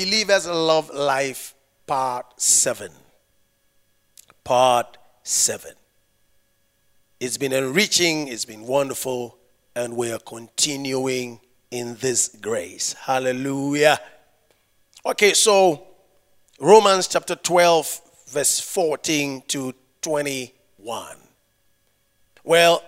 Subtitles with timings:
[0.00, 1.54] Believers Love Life,
[1.86, 2.90] Part 7.
[4.42, 5.72] Part 7.
[7.20, 9.36] It's been enriching, it's been wonderful,
[9.76, 11.40] and we are continuing
[11.70, 12.94] in this grace.
[12.94, 14.00] Hallelujah.
[15.04, 15.86] Okay, so
[16.58, 21.16] Romans chapter 12, verse 14 to 21.
[22.42, 22.82] Well,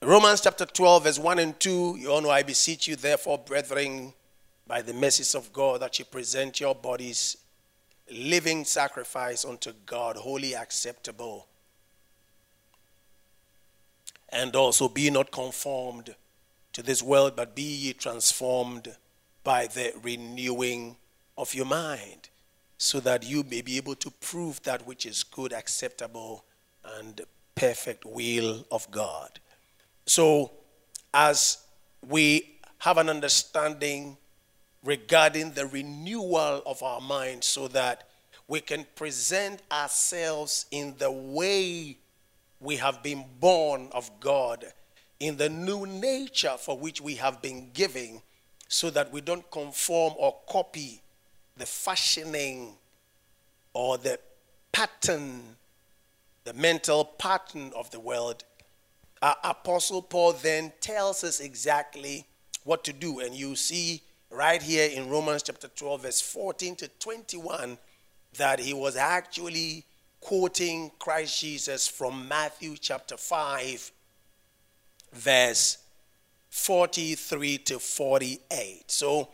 [0.00, 4.12] Romans chapter 12, verse 1 and 2, you all know, I beseech you, therefore, brethren,
[4.66, 7.36] by the mercies of God, that you present your bodies
[8.10, 11.46] living sacrifice unto God, wholly acceptable.
[14.28, 16.14] And also be not conformed
[16.72, 18.96] to this world, but be ye transformed
[19.44, 20.96] by the renewing
[21.36, 22.28] of your mind,
[22.78, 26.44] so that you may be able to prove that which is good, acceptable,
[26.96, 27.20] and
[27.54, 29.38] perfect will of God.
[30.06, 30.52] So,
[31.12, 31.58] as
[32.06, 34.16] we have an understanding
[34.84, 38.08] regarding the renewal of our mind so that
[38.48, 41.96] we can present ourselves in the way
[42.60, 44.64] we have been born of God,
[45.20, 48.22] in the new nature for which we have been given,
[48.68, 51.00] so that we don't conform or copy
[51.56, 52.74] the fashioning
[53.74, 54.18] or the
[54.72, 55.56] pattern,
[56.44, 58.44] the mental pattern of the world.
[59.20, 62.26] Our Apostle Paul then tells us exactly
[62.64, 66.88] what to do, and you see right here in Romans chapter 12, verse 14 to
[66.88, 67.78] 21,
[68.38, 69.84] that he was actually
[70.20, 73.92] quoting Christ Jesus from Matthew chapter 5,
[75.12, 75.78] verse
[76.48, 78.90] 43 to 48.
[78.90, 79.28] So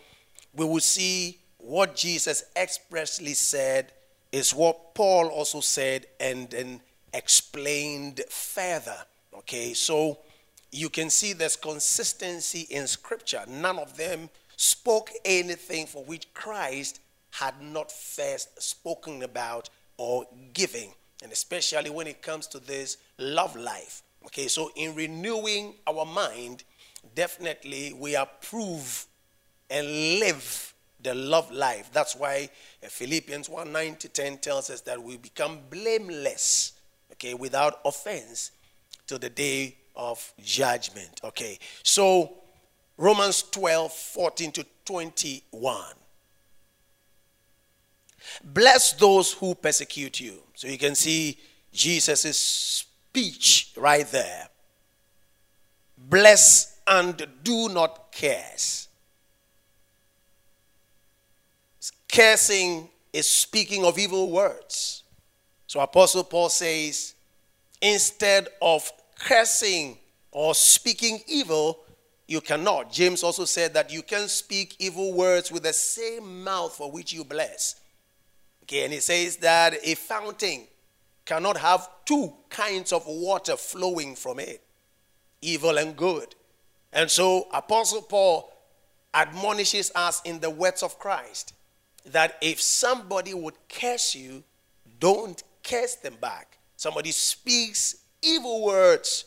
[0.55, 3.93] we will see what Jesus expressly said
[4.33, 6.81] is what Paul also said and then
[7.15, 8.97] explained further.
[9.35, 10.19] Okay, so
[10.73, 13.43] you can see there's consistency in scripture.
[13.49, 20.93] None of them spoke anything for which Christ had not first spoken about or giving,
[21.23, 24.03] and especially when it comes to this love life.
[24.27, 26.65] Okay, so in renewing our mind,
[27.15, 29.07] definitely we approve
[29.71, 29.87] and
[30.19, 31.91] live the love life.
[31.93, 32.51] That's why
[32.83, 36.73] Philippians 1 9 to 10 tells us that we become blameless,
[37.13, 38.51] okay, without offense
[39.07, 41.21] to the day of judgment.
[41.23, 42.39] Okay, so
[42.99, 45.85] Romans 12, 14 to 21.
[48.43, 50.43] Bless those who persecute you.
[50.55, 51.39] So you can see
[51.73, 54.49] Jesus' speech right there.
[55.97, 58.89] Bless and do not curse.
[62.13, 65.05] Cursing is speaking of evil words.
[65.69, 67.15] So Apostle Paul says,
[67.81, 69.99] instead of cursing
[70.33, 71.81] or speaking evil,
[72.29, 72.93] you cannot.
[72.93, 77.13] James also said that you can speak evil words with the same mouth for which
[77.13, 77.81] you bless.
[78.63, 80.67] Okay, and he says that a fountain
[81.25, 84.63] cannot have two kinds of water flowing from it
[85.41, 86.35] evil and good.
[86.93, 88.53] And so, Apostle Paul
[89.15, 91.55] admonishes us in the words of Christ
[92.07, 94.43] that if somebody would curse you,
[94.99, 96.59] don't curse them back.
[96.77, 99.25] Somebody speaks evil words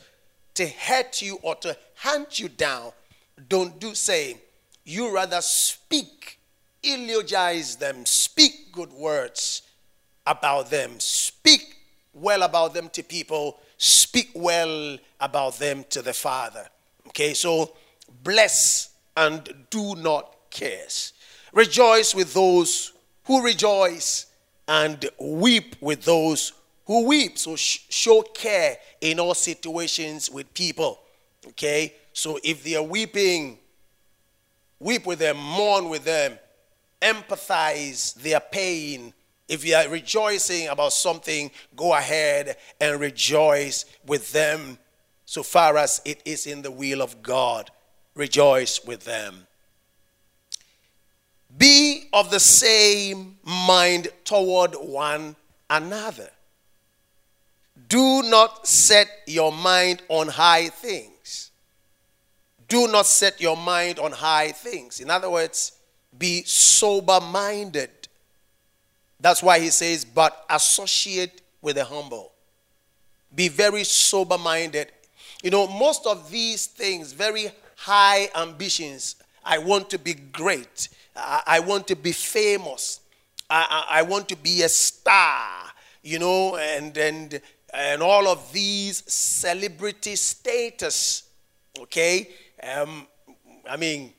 [0.55, 2.91] to hurt you or to hunt you down,
[3.47, 4.37] don't do same.
[4.83, 6.39] You rather speak,
[6.81, 9.61] eulogize them, speak good words
[10.25, 11.77] about them, speak
[12.13, 16.67] well about them to people, speak well about them to the Father.
[17.09, 17.73] Okay, so
[18.23, 21.13] bless and do not curse.
[21.53, 22.93] Rejoice with those
[23.25, 24.25] who rejoice
[24.67, 26.53] and weep with those
[26.85, 27.37] who weep.
[27.37, 30.99] So sh- show care in all situations with people.
[31.47, 31.93] Okay?
[32.13, 33.59] So if they are weeping,
[34.79, 36.37] weep with them, mourn with them,
[37.01, 39.13] empathize their pain.
[39.47, 44.77] If you are rejoicing about something, go ahead and rejoice with them
[45.25, 47.71] so far as it is in the will of God.
[48.15, 49.47] Rejoice with them.
[51.57, 55.35] Be of the same mind toward one
[55.69, 56.29] another.
[57.87, 61.10] Do not set your mind on high things,
[62.71, 65.01] Do not set your mind on high things.
[65.01, 65.73] In other words,
[66.17, 67.89] be sober minded.
[69.19, 72.31] That's why he says, but associate with the humble.
[73.35, 74.89] Be very sober minded.
[75.43, 79.17] You know, most of these things, very high ambitions.
[79.43, 80.87] I want to be great.
[81.13, 83.01] I, I want to be famous.
[83.49, 85.73] I, I, I want to be a star,
[86.03, 87.41] you know, and, and,
[87.73, 91.23] and all of these celebrity status,
[91.77, 92.29] okay?
[92.63, 93.07] Um,
[93.69, 94.13] I mean,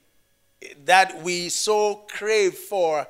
[0.84, 3.06] that we so crave for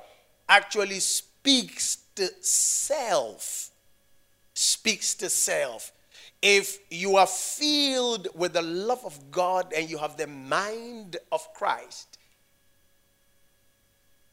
[0.48, 3.70] actually speaks to self.
[4.54, 5.92] Speaks to self.
[6.40, 11.52] If you are filled with the love of God and you have the mind of
[11.54, 12.18] Christ,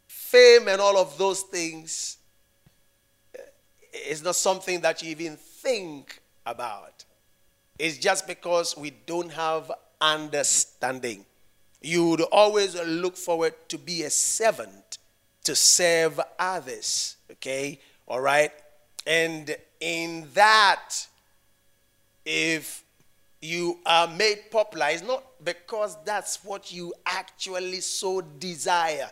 [0.08, 2.18] fame and all of those things
[3.36, 3.42] eh,
[4.08, 7.06] is not something that you even think about.
[7.78, 11.26] It's just because we don't have understanding.
[11.82, 14.98] You would always look forward to be a servant,
[15.46, 17.16] to serve others.
[17.32, 17.80] Okay?
[18.08, 18.52] All right?
[19.08, 21.08] And in that,
[22.26, 22.84] if
[23.42, 29.10] you are made popular, it's not because that's what you actually so desire.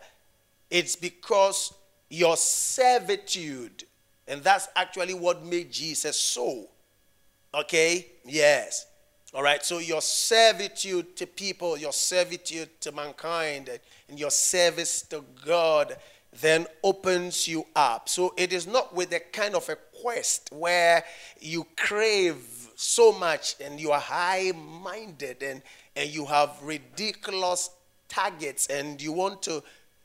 [0.70, 1.74] It's because
[2.10, 3.86] your servitude,
[4.28, 6.68] and that's actually what made Jesus so.
[7.54, 8.08] Okay?
[8.26, 8.86] Yes.
[9.34, 13.70] All right, so your servitude to people, your servitude to mankind,
[14.08, 15.98] and your service to God
[16.40, 18.08] then opens you up.
[18.08, 21.04] So it is not with a kind of a quest where
[21.42, 22.38] you crave
[22.76, 25.62] so much and you are high minded and,
[25.98, 27.70] and you have ridiculous
[28.08, 29.62] targets and you want to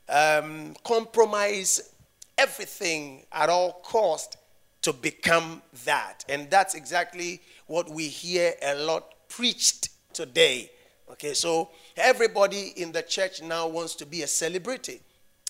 [0.09, 1.93] um, compromise
[2.37, 4.37] everything at all cost
[4.83, 6.23] to become that.
[6.29, 10.69] And that's exactly what we hear a lot preached today.
[11.11, 15.01] Okay, so everybody in the church now wants to be a celebrity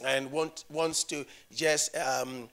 [0.04, 2.50] and want, wants to just um,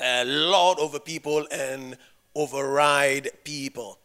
[0.00, 1.96] uh, lord over people and
[2.34, 3.98] override people.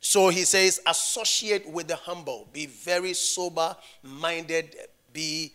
[0.00, 4.76] So he says, associate with the humble, be very sober minded,
[5.12, 5.52] be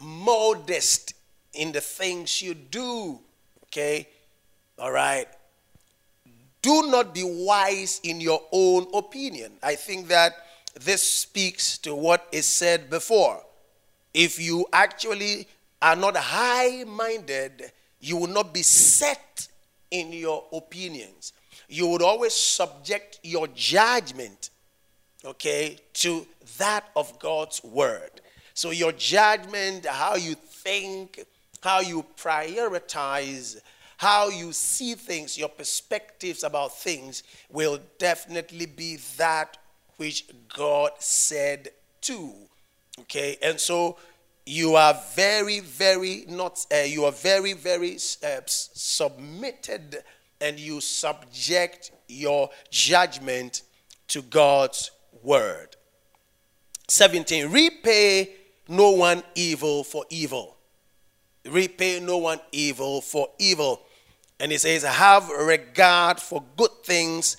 [0.00, 1.14] modest
[1.52, 3.20] in the things you do.
[3.68, 4.08] Okay?
[4.78, 5.28] All right
[6.62, 9.52] do not be wise in your own opinion.
[9.62, 10.32] I think that
[10.80, 13.42] this speaks to what is said before.
[14.12, 15.46] If you actually
[15.80, 19.48] are not high minded, you will not be set
[19.90, 21.32] in your opinions.
[21.68, 24.50] You would always subject your judgment,
[25.24, 26.26] okay, to
[26.58, 28.10] that of God's word.
[28.54, 31.24] So your judgment, how you think,
[31.60, 33.60] how you prioritize,
[33.96, 39.56] how you see things, your perspectives about things will definitely be that
[39.96, 41.70] which God said
[42.02, 42.32] to.
[43.00, 43.96] Okay, and so
[44.46, 50.02] you are very, very not, uh, you are very, very uh, submitted
[50.40, 53.62] and you subject your judgment
[54.08, 54.90] to God's
[55.22, 55.76] word.
[56.88, 57.50] 17.
[57.50, 58.30] Repay
[58.68, 60.57] no one evil for evil.
[61.48, 63.82] Repay no one evil for evil.
[64.40, 67.36] And he says, Have regard for good things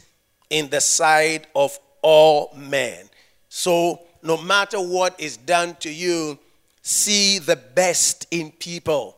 [0.50, 3.10] in the sight of all men.
[3.48, 6.38] So, no matter what is done to you,
[6.81, 9.18] see the best in people.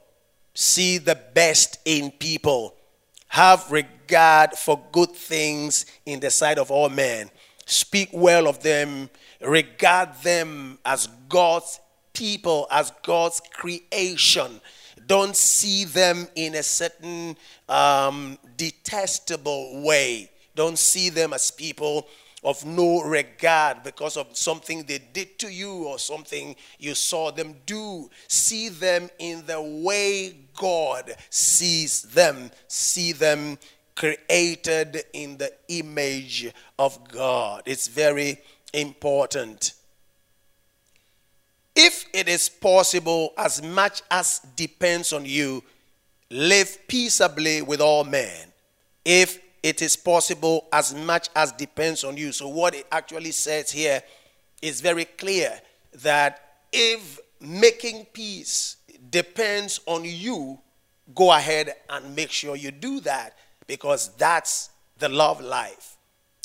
[0.53, 2.75] See the best in people.
[3.29, 7.29] Have regard for good things in the sight of all men.
[7.65, 9.09] Speak well of them.
[9.41, 11.79] Regard them as God's
[12.13, 14.61] people, as God's creation
[15.11, 17.35] don't see them in a certain
[17.67, 20.31] um, detestable way.
[20.55, 22.07] Don't see them as people
[22.45, 27.57] of no regard because of something they did to you or something you saw them
[27.65, 28.09] do.
[28.29, 32.49] See them in the way God sees them.
[32.69, 33.57] See them
[33.97, 37.63] created in the image of God.
[37.65, 38.37] It's very
[38.73, 39.73] important.
[41.75, 45.63] If it is possible, as much as depends on you,
[46.29, 48.51] live peaceably with all men.
[49.05, 52.31] If it is possible, as much as depends on you.
[52.31, 54.01] So, what it actually says here
[54.61, 55.59] is very clear
[56.01, 58.77] that if making peace
[59.09, 60.59] depends on you,
[61.13, 63.37] go ahead and make sure you do that
[63.67, 65.97] because that's the love life.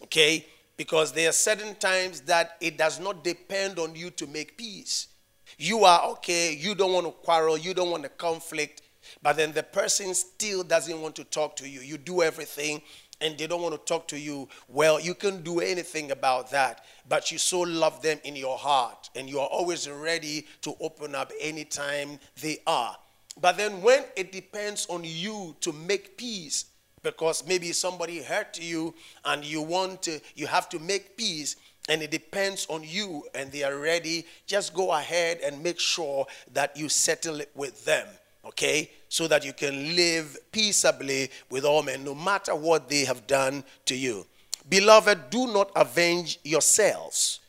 [0.05, 0.47] Okay?
[0.77, 5.09] Because there are certain times that it does not depend on you to make peace.
[5.59, 8.83] You are okay, you don't want to quarrel, you don't want to conflict,
[9.23, 11.81] but then the person still doesn't want to talk to you.
[11.81, 12.83] You do everything
[13.21, 16.85] and they don't want to talk to you, well, you can do anything about that.
[17.09, 21.15] But you so love them in your heart, and you are always ready to open
[21.15, 22.97] up anytime they are.
[23.41, 26.67] But then when it depends on you to make peace,
[27.03, 28.93] because maybe somebody hurt you
[29.25, 31.57] and you want to, you have to make peace,
[31.89, 36.27] and it depends on you and they are ready, just go ahead and make sure
[36.53, 38.07] that you settle it with them,
[38.45, 38.91] okay?
[39.09, 43.63] So that you can live peaceably with all men, no matter what they have done
[43.87, 44.27] to you.
[44.69, 47.41] Beloved, do not avenge yourselves.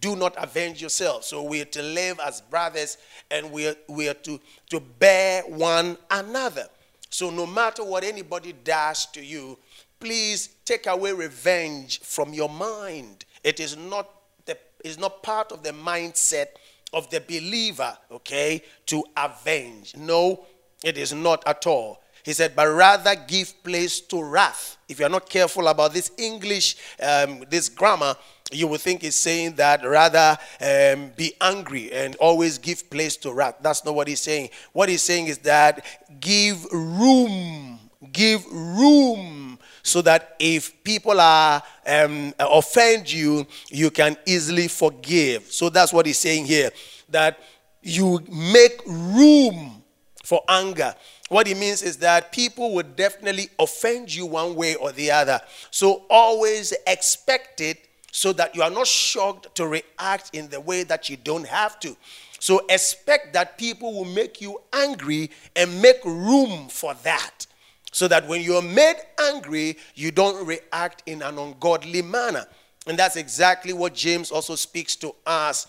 [0.00, 1.26] Do not avenge yourselves.
[1.26, 2.96] So we are to live as brothers
[3.30, 6.66] and we are, we are to, to bear one another.
[7.10, 9.58] So no matter what anybody does to you,
[10.00, 14.10] please take away revenge from your mind it is not
[14.46, 16.46] the is not part of the mindset
[16.92, 19.96] of the believer, okay, to avenge.
[19.96, 20.46] No,
[20.82, 22.00] it is not at all.
[22.24, 24.78] He said, but rather give place to wrath.
[24.88, 28.16] If you're not careful about this English, um, this grammar,
[28.50, 33.32] you will think he's saying that rather um, be angry and always give place to
[33.32, 33.56] wrath.
[33.60, 34.50] That's not what he's saying.
[34.72, 35.84] What he's saying is that
[36.20, 37.78] give room,
[38.10, 39.53] give room
[39.84, 45.52] so that if people are um, offend you, you can easily forgive.
[45.52, 46.70] So that's what he's saying here.
[47.10, 47.38] That
[47.82, 49.82] you make room
[50.24, 50.94] for anger.
[51.28, 55.38] What he means is that people would definitely offend you one way or the other.
[55.70, 60.84] So always expect it so that you are not shocked to react in the way
[60.84, 61.94] that you don't have to.
[62.38, 67.46] So expect that people will make you angry and make room for that
[67.94, 72.44] so that when you're made angry, you don't react in an ungodly manner.
[72.88, 75.68] And that's exactly what James also speaks to us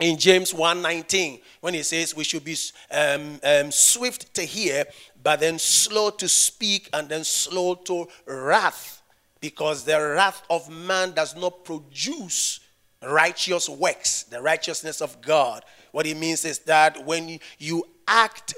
[0.00, 2.58] in James 1:19 when he says we should be
[2.90, 4.84] um, um, swift to hear,
[5.22, 9.00] but then slow to speak and then slow to wrath,
[9.40, 12.60] because the wrath of man does not produce
[13.02, 15.64] righteous works, the righteousness of God.
[15.92, 18.52] What he means is that when you act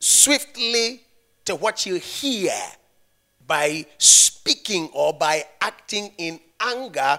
[0.00, 1.00] swiftly
[1.44, 2.52] to what you hear
[3.46, 7.18] by speaking or by acting in anger,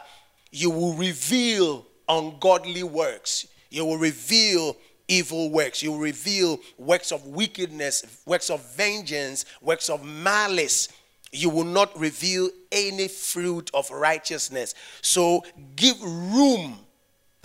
[0.52, 3.48] you will reveal ungodly works.
[3.70, 4.78] You will reveal
[5.08, 5.84] evil works.
[5.84, 10.90] You will reveal works of wickedness, works of vengeance, works of malice.
[11.32, 14.74] You will not reveal any fruit of righteousness.
[15.02, 15.44] So
[15.76, 16.80] give room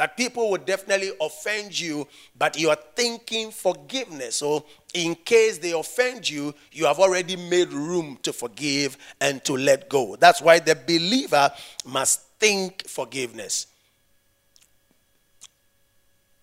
[0.00, 4.37] that people will definitely offend you, but you are thinking forgiveness.
[4.37, 4.64] So,
[4.95, 9.90] in case they offend you, you have already made room to forgive and to let
[9.90, 10.16] go.
[10.16, 11.52] That's why the believer
[11.85, 13.66] must think forgiveness.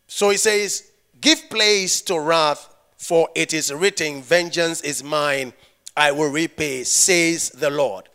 [0.06, 5.52] So he says, Give place to wrath, for it is written, Vengeance is mine,
[5.96, 8.08] I will repay, says the Lord.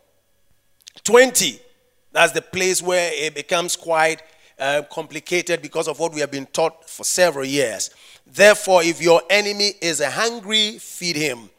[1.03, 1.59] 20.
[2.13, 4.23] That's the place where it becomes quite
[4.63, 7.91] uh, complicated because of what we have been taught for several years.
[8.25, 11.51] Therefore, if your enemy is hungry, feed him.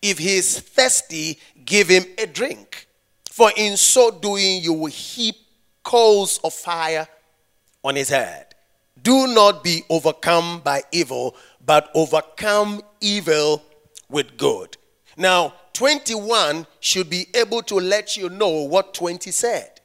[0.00, 2.86] If he is thirsty, give him a drink.
[3.30, 5.34] For in so doing, you will heap
[5.82, 7.08] coals of fire
[7.82, 8.54] on his head.
[9.02, 11.34] Do not be overcome by evil,
[11.66, 13.60] but overcome evil
[14.08, 14.76] with good.
[15.16, 19.80] Now, 21 should be able to let you know what 20 said.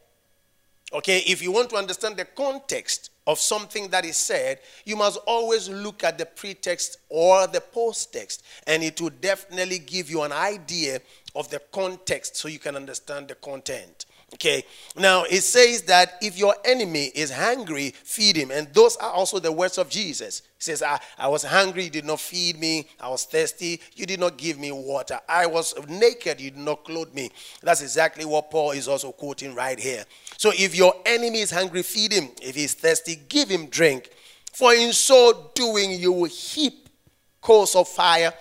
[0.93, 5.19] Okay, if you want to understand the context of something that is said, you must
[5.27, 10.21] always look at the pretext or the post text, and it will definitely give you
[10.21, 11.01] an idea
[11.35, 14.05] of the context so you can understand the content.
[14.33, 14.65] Okay.
[14.97, 18.51] Now it says that if your enemy is hungry, feed him.
[18.51, 20.41] And those are also the words of Jesus.
[20.57, 22.89] He says, I, I was hungry, you did not feed me.
[22.99, 25.19] I was thirsty, you did not give me water.
[25.29, 27.31] I was naked, you did not clothe me.
[27.61, 30.03] That's exactly what Paul is also quoting right here.
[30.37, 32.29] So if your enemy is hungry, feed him.
[32.41, 34.09] If he's thirsty, give him drink.
[34.51, 36.89] For in so doing, you will heap
[37.39, 38.33] coals of fire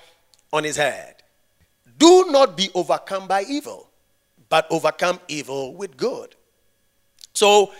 [0.52, 1.14] on his head.
[1.96, 3.85] Do not be overcome by evil
[4.48, 6.34] but overcome evil with good.
[7.32, 7.72] So,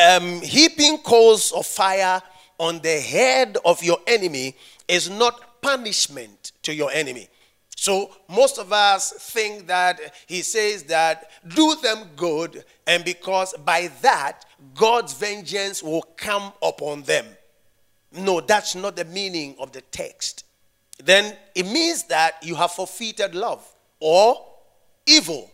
[0.00, 2.20] um, heaping coals of fire
[2.58, 4.56] on the head of your enemy
[4.88, 7.28] is not punishment to your enemy.
[7.76, 13.90] So, most of us think that he says that do them good, and because by
[14.02, 17.26] that, God's vengeance will come upon them.
[18.12, 20.44] No, that's not the meaning of the text.
[21.02, 23.66] Then it means that you have forfeited love
[23.98, 24.44] or
[25.06, 25.50] evil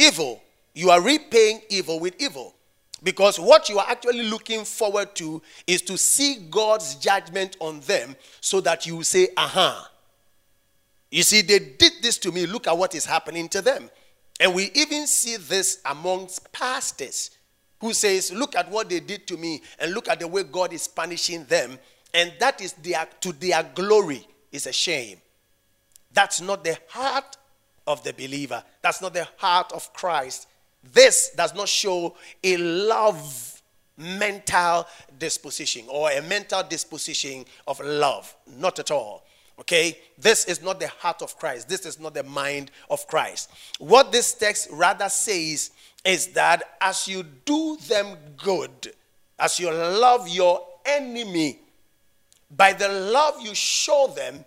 [0.00, 0.42] evil,
[0.74, 2.54] you are repaying evil with evil.
[3.02, 8.14] Because what you are actually looking forward to is to see God's judgment on them
[8.40, 9.90] so that you say, aha.
[11.10, 12.46] You see, they did this to me.
[12.46, 13.90] Look at what is happening to them.
[14.38, 17.30] And we even see this amongst pastors
[17.80, 20.72] who says, look at what they did to me and look at the way God
[20.72, 21.78] is punishing them.
[22.12, 25.18] And that is their, to their glory is a shame.
[26.12, 27.36] That's not the heart
[27.90, 28.62] of the believer.
[28.82, 30.48] That's not the heart of Christ.
[30.92, 33.62] This does not show a love
[33.96, 34.86] mental
[35.18, 38.34] disposition or a mental disposition of love.
[38.56, 39.24] Not at all.
[39.58, 39.98] Okay?
[40.16, 41.68] This is not the heart of Christ.
[41.68, 43.50] This is not the mind of Christ.
[43.78, 45.72] What this text rather says
[46.04, 48.94] is that as you do them good,
[49.38, 51.58] as you love your enemy,
[52.56, 54.44] by the love you show them,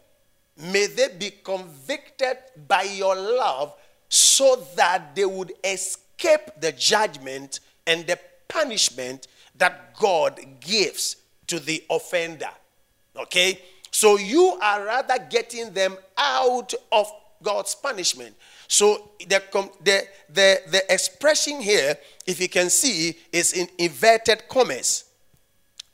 [0.57, 3.73] may they be convicted by your love
[4.09, 11.17] so that they would escape the judgment and the punishment that God gives
[11.47, 12.49] to the offender.
[13.17, 13.59] Okay?
[13.91, 18.35] So you are rather getting them out of God's punishment.
[18.67, 19.41] So the,
[19.83, 25.05] the, the, the expression here, if you can see, is in inverted commas.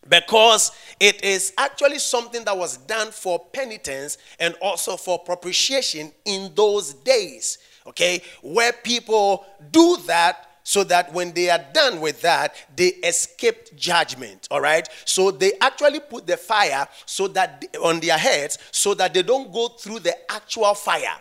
[0.09, 6.51] Because it is actually something that was done for penitence and also for propitiation in
[6.55, 7.59] those days.
[7.85, 8.21] Okay?
[8.41, 14.47] Where people do that so that when they are done with that, they escaped judgment.
[14.51, 14.87] All right.
[15.05, 19.51] So they actually put the fire so that on their heads so that they don't
[19.51, 21.17] go through the actual fire.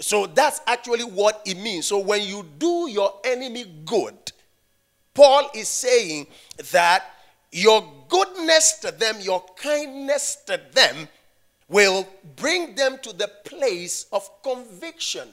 [0.00, 1.86] So that's actually what it means.
[1.86, 4.32] So when you do your enemy good,
[5.14, 6.26] Paul is saying
[6.72, 7.13] that
[7.54, 11.08] your goodness to them, your kindness to them,
[11.68, 15.28] will bring them to the place of conviction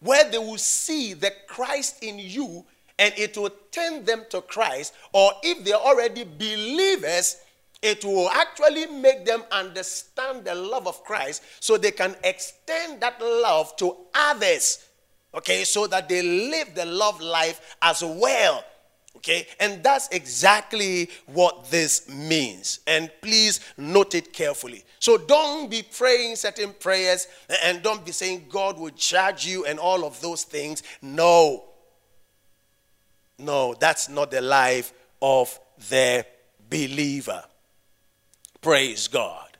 [0.00, 2.64] where they will see the Christ in you
[2.98, 4.92] and it will turn them to Christ.
[5.12, 7.36] Or if they're already believers,
[7.80, 13.20] it will actually make them understand the love of Christ so they can extend that
[13.20, 14.84] love to others.
[15.32, 18.64] Okay, so that they live the love life as well.
[19.16, 22.80] Okay, and that's exactly what this means.
[22.86, 24.84] And please note it carefully.
[24.98, 27.26] So don't be praying certain prayers
[27.62, 30.82] and don't be saying God will judge you and all of those things.
[31.00, 31.64] No.
[33.38, 35.58] No, that's not the life of
[35.90, 36.26] the
[36.68, 37.44] believer.
[38.60, 39.56] Praise God.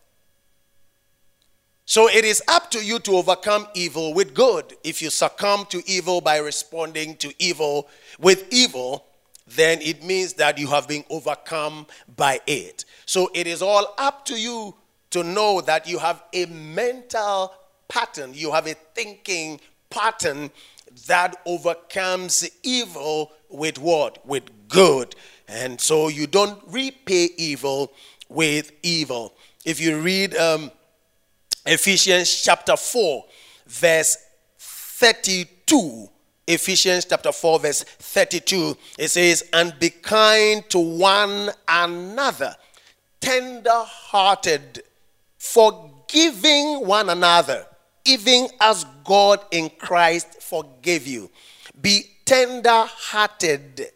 [1.86, 4.74] So it is up to you to overcome evil with good.
[4.82, 7.88] If you succumb to evil by responding to evil
[8.18, 9.06] with evil,
[9.46, 12.84] then it means that you have been overcome by it.
[13.06, 14.74] So it is all up to you
[15.10, 17.52] to know that you have a mental
[17.88, 20.50] pattern, you have a thinking pattern
[21.06, 24.24] that overcomes evil with what?
[24.26, 25.14] With good.
[25.46, 27.92] And so you don't repay evil
[28.28, 29.34] with evil.
[29.64, 30.70] If you read um,
[31.66, 33.24] Ephesians chapter 4,
[33.66, 34.16] verse
[34.58, 36.08] 32,
[36.46, 42.54] Ephesians chapter 4, verse 32, it says, And be kind to one another,
[43.20, 44.82] tender hearted,
[45.38, 47.66] forgiving one another,
[48.04, 51.30] even as God in Christ forgave you.
[51.80, 53.90] Be tender hearted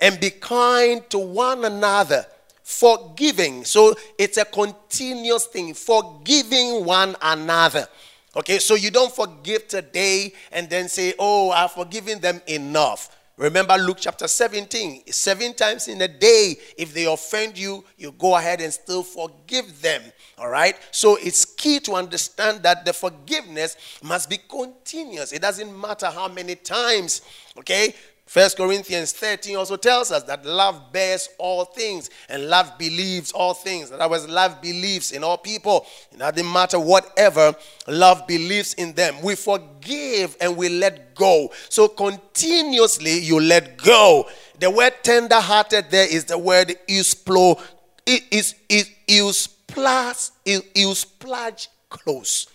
[0.00, 2.26] and be kind to one another
[2.64, 3.64] forgiving.
[3.64, 7.86] So it's a continuous thing, forgiving one another.
[8.36, 13.10] Okay, so you don't forgive today and then say, Oh, I've forgiven them enough.
[13.36, 15.02] Remember Luke chapter 17.
[15.08, 19.82] Seven times in a day, if they offend you, you go ahead and still forgive
[19.82, 20.02] them.
[20.38, 20.76] All right?
[20.92, 25.32] So it's key to understand that the forgiveness must be continuous.
[25.32, 27.22] It doesn't matter how many times.
[27.58, 27.94] Okay?
[28.26, 33.52] First Corinthians 13 also tells us that love bears all things and love believes all
[33.52, 33.90] things.
[33.90, 35.86] In other words, love believes in all people.
[36.10, 37.54] It doesn't matter whatever,
[37.86, 39.16] love believes in them.
[39.22, 41.52] We forgive and we let go.
[41.68, 44.28] So continuously you let go.
[44.58, 47.60] The word tender hearted there is the word eusplo.
[48.06, 52.46] Is it eusplas eusplage close.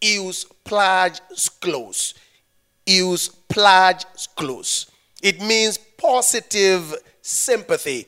[0.00, 1.20] Eusplage
[1.60, 2.14] close.
[2.86, 4.04] Eusplage
[4.36, 4.90] close.
[5.22, 8.06] It means positive sympathy.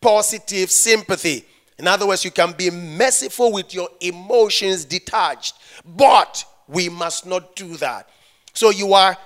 [0.00, 1.44] Positive sympathy.
[1.78, 7.56] In other words, you can be merciful with your emotions detached, but we must not
[7.56, 8.08] do that.
[8.52, 9.16] So you are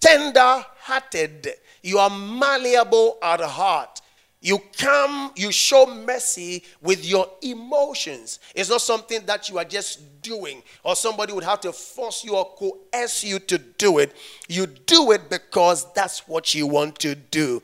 [0.00, 1.48] tender hearted,
[1.82, 4.00] you are malleable at heart,
[4.40, 8.38] you come, you show mercy with your emotions.
[8.54, 12.36] It's not something that you are just doing, or somebody would have to force you
[12.36, 14.14] or coerce you to do it.
[14.48, 17.62] You do it because that's what you want to do.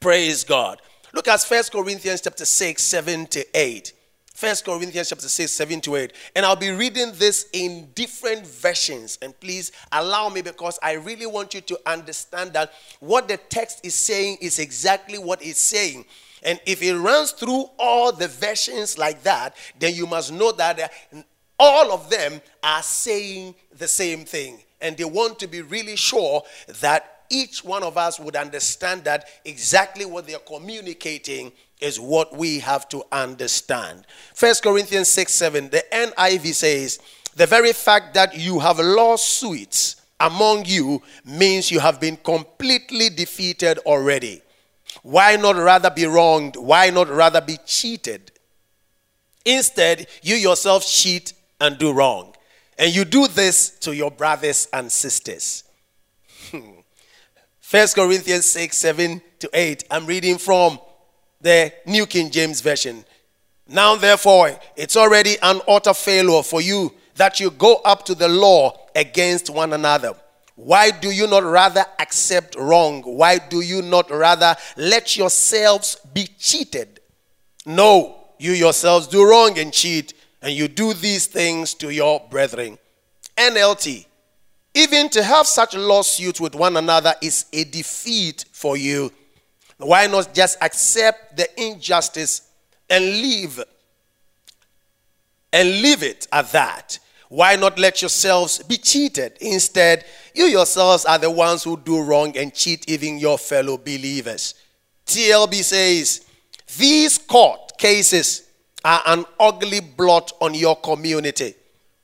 [0.00, 0.82] Praise God.
[1.12, 3.92] Look at First Corinthians chapter 6, 7 to 8.
[4.40, 6.14] First Corinthians chapter 6, 7 to 8.
[6.34, 9.18] And I'll be reading this in different versions.
[9.20, 13.84] And please allow me because I really want you to understand that what the text
[13.84, 16.06] is saying is exactly what it's saying.
[16.42, 20.80] And if it runs through all the versions like that, then you must know that
[20.80, 21.20] uh,
[21.58, 24.62] all of them are saying the same thing.
[24.80, 26.44] And they want to be really sure
[26.80, 32.58] that each one of us would understand that exactly what they're communicating is what we
[32.60, 34.06] have to understand.
[34.34, 37.00] First Corinthians 6 7, the NIV says,
[37.36, 43.78] The very fact that you have lawsuits among you means you have been completely defeated
[43.78, 44.42] already.
[45.02, 46.56] Why not rather be wronged?
[46.56, 48.32] Why not rather be cheated?
[49.44, 52.34] Instead, you yourself cheat and do wrong.
[52.78, 55.64] And you do this to your brothers and sisters.
[56.50, 56.80] Hmm.
[57.60, 59.84] First Corinthians 6, 7 to 8.
[59.90, 60.80] I'm reading from
[61.40, 63.04] the New King James Version.
[63.68, 68.28] Now, therefore, it's already an utter failure for you that you go up to the
[68.28, 70.14] law against one another.
[70.56, 73.02] Why do you not rather accept wrong?
[73.02, 77.00] Why do you not rather let yourselves be cheated?
[77.64, 82.78] No, you yourselves do wrong and cheat, and you do these things to your brethren.
[83.36, 84.06] NLT.
[84.74, 89.12] Even to have such lawsuits with one another is a defeat for you.
[89.80, 92.42] Why not just accept the injustice
[92.90, 93.62] and leave
[95.52, 96.98] and leave it at that?
[97.28, 99.38] Why not let yourselves be cheated?
[99.40, 104.54] Instead, you yourselves are the ones who do wrong and cheat even your fellow believers.
[105.06, 106.26] TLB says,
[106.76, 108.48] These court cases
[108.84, 111.54] are an ugly blot on your community.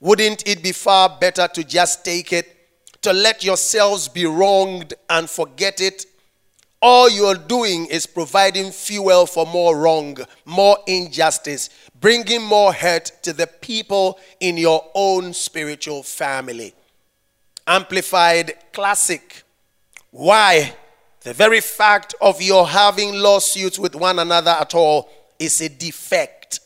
[0.01, 2.57] Wouldn't it be far better to just take it,
[3.03, 6.07] to let yourselves be wronged and forget it
[6.89, 11.69] all you're doing is providing fuel for more wrong, more injustice,
[11.99, 16.73] bringing more hurt to the people in your own spiritual family.
[17.67, 19.43] Amplified classic.
[20.13, 20.77] Why?
[21.23, 26.61] The very fact of your having lawsuits with one another at all is a defect,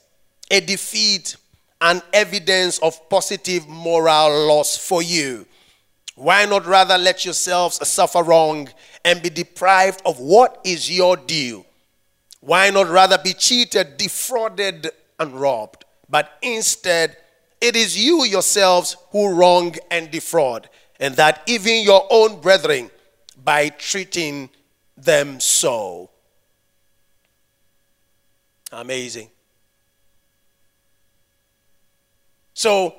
[0.50, 1.38] a defeat,
[1.80, 5.46] an evidence of positive moral loss for you.
[6.14, 8.68] Why not rather let yourselves suffer wrong
[9.04, 11.64] and be deprived of what is your due?
[12.40, 15.84] Why not rather be cheated, defrauded, and robbed?
[16.08, 17.16] But instead,
[17.60, 22.90] it is you yourselves who wrong and defraud, and that even your own brethren
[23.44, 24.50] by treating
[24.96, 26.10] them so.
[28.72, 29.28] Amazing.
[32.54, 32.94] So,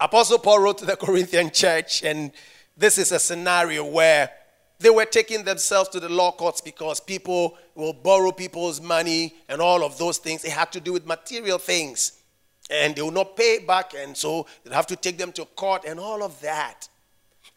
[0.00, 2.30] Apostle Paul wrote to the Corinthian church, and
[2.76, 4.30] this is a scenario where
[4.80, 9.60] they were taking themselves to the law courts because people will borrow people's money and
[9.60, 10.44] all of those things.
[10.44, 12.12] It had to do with material things.
[12.70, 15.84] And they will not pay back, and so they have to take them to court
[15.86, 16.88] and all of that.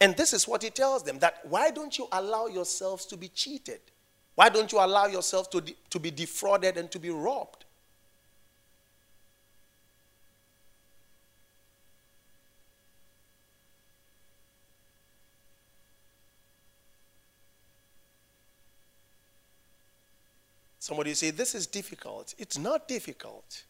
[0.00, 3.28] And this is what he tells them that why don't you allow yourselves to be
[3.28, 3.80] cheated?
[4.34, 7.66] Why don't you allow yourselves to, de- to be defrauded and to be robbed?
[20.82, 22.34] Somebody say, This is difficult.
[22.38, 23.62] It's not difficult.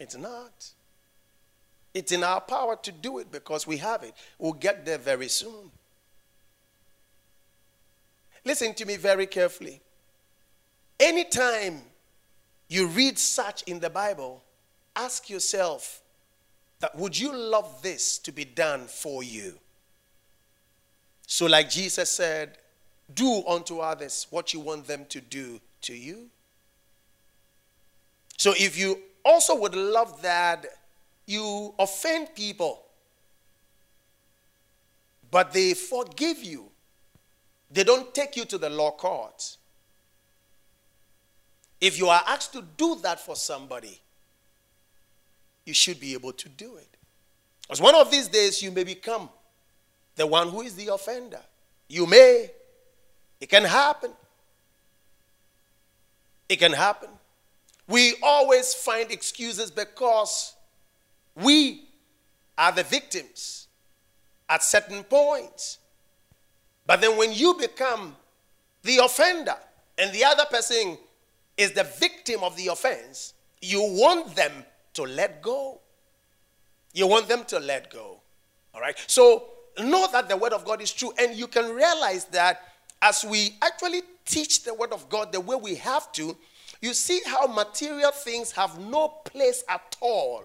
[0.00, 0.70] It's not.
[1.92, 4.14] It's in our power to do it because we have it.
[4.38, 5.70] We'll get there very soon.
[8.46, 9.82] Listen to me very carefully.
[10.98, 11.82] Anytime
[12.68, 14.42] you read such in the Bible,
[14.96, 16.00] ask yourself
[16.78, 19.58] that would you love this to be done for you?
[21.26, 22.56] So, like Jesus said,
[23.12, 26.28] do unto others what you want them to do to you.
[28.36, 30.66] So if you also would love that
[31.26, 32.82] you offend people,
[35.30, 36.70] but they forgive you,
[37.70, 39.56] they don't take you to the law court.
[41.80, 44.00] If you are asked to do that for somebody,
[45.64, 46.88] you should be able to do it.
[47.62, 49.28] Because one of these days you may become
[50.16, 51.40] the one who is the offender.
[51.88, 52.50] You may.
[53.40, 54.10] It can happen.
[56.50, 57.08] It can happen.
[57.86, 60.56] We always find excuses because
[61.36, 61.84] we
[62.58, 63.68] are the victims
[64.48, 65.78] at certain points.
[66.86, 68.16] But then when you become
[68.82, 69.54] the offender
[69.96, 70.98] and the other person
[71.56, 74.52] is the victim of the offense, you want them
[74.94, 75.80] to let go.
[76.92, 78.20] You want them to let go.
[78.74, 78.98] All right?
[79.06, 79.44] So
[79.78, 82.60] know that the word of God is true and you can realize that
[83.02, 86.36] as we actually teach the Word of God the way we have to,
[86.80, 90.44] You see how material things have no place at all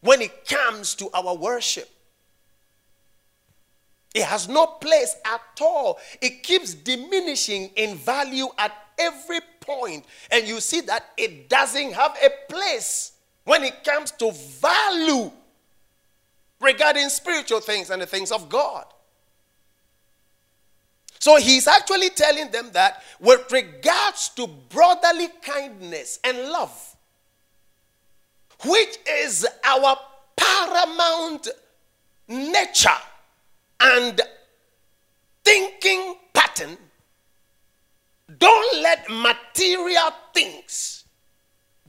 [0.00, 1.88] when it comes to our worship.
[4.14, 5.98] It has no place at all.
[6.20, 10.04] It keeps diminishing in value at every point.
[10.30, 13.12] And you see that it doesn't have a place
[13.44, 15.30] when it comes to value
[16.60, 18.84] regarding spiritual things and the things of God.
[21.20, 26.96] So he's actually telling them that with regards to brotherly kindness and love,
[28.64, 29.96] which is our
[30.34, 31.48] paramount
[32.26, 32.88] nature
[33.80, 34.18] and
[35.44, 36.78] thinking pattern,
[38.38, 41.04] don't let material things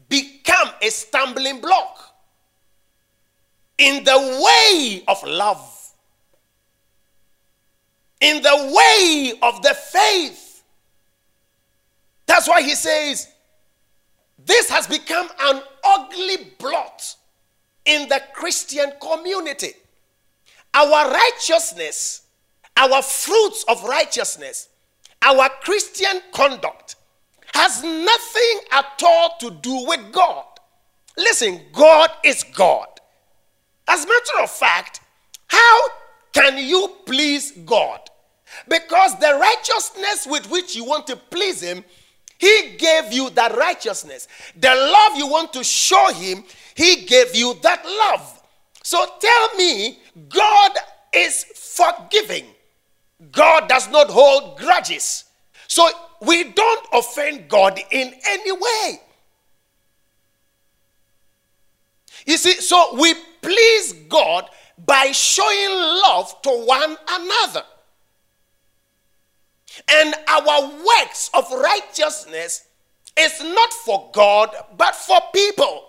[0.09, 2.15] become a stumbling block
[3.77, 5.80] in the way of love,
[8.21, 10.63] in the way of the faith.
[12.27, 13.27] That's why he says,
[14.45, 17.15] This has become an ugly blot
[17.85, 19.73] in the Christian community.
[20.73, 22.21] Our righteousness,
[22.77, 24.69] our fruits of righteousness,
[25.21, 26.95] our Christian conduct
[27.53, 30.45] has nothing at all to do with God.
[31.17, 32.87] Listen, God is God.
[33.87, 35.01] As a matter of fact,
[35.47, 35.87] how
[36.31, 37.99] can you please God?
[38.67, 41.83] Because the righteousness with which you want to please Him,
[42.37, 44.27] He gave you that righteousness.
[44.57, 46.43] The love you want to show Him,
[46.75, 48.41] He gave you that love.
[48.83, 50.71] So tell me, God
[51.13, 52.45] is forgiving.
[53.31, 55.25] God does not hold grudges.
[55.67, 55.87] So
[56.21, 58.99] we don't offend God in any way.
[62.25, 67.63] You see, so we please God by showing love to one another.
[69.89, 72.65] And our works of righteousness
[73.17, 75.85] is not for God, but for people.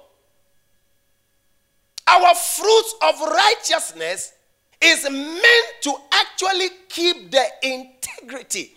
[2.06, 4.32] Our fruits of righteousness
[4.80, 8.74] is meant to actually keep the integrity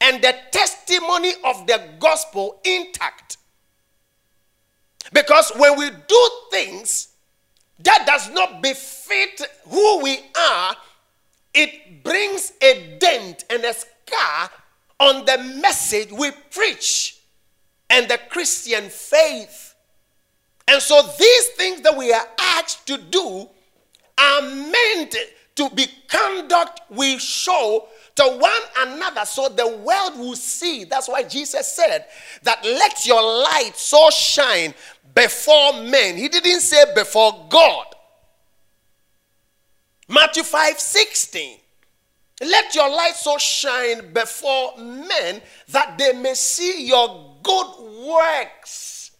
[0.00, 3.38] and the testimony of the gospel intact.
[5.12, 7.08] Because when we do things
[7.78, 10.76] that does not befit who we are,
[11.54, 13.74] it brings a dent and a
[14.06, 14.50] scar
[14.98, 17.18] on the message we preach
[17.90, 19.74] and the Christian faith.
[20.68, 23.48] And so these things that we are asked to do
[24.18, 25.14] are meant
[25.56, 30.84] to be conduct we show to one another so the world will see.
[30.84, 32.06] That's why Jesus said
[32.42, 34.74] that let your light so shine
[35.14, 36.16] before men.
[36.16, 37.86] He didn't say before God.
[40.08, 41.58] Matthew 5 16.
[42.40, 47.66] Let your light so shine before men that they may see your good
[48.06, 49.12] works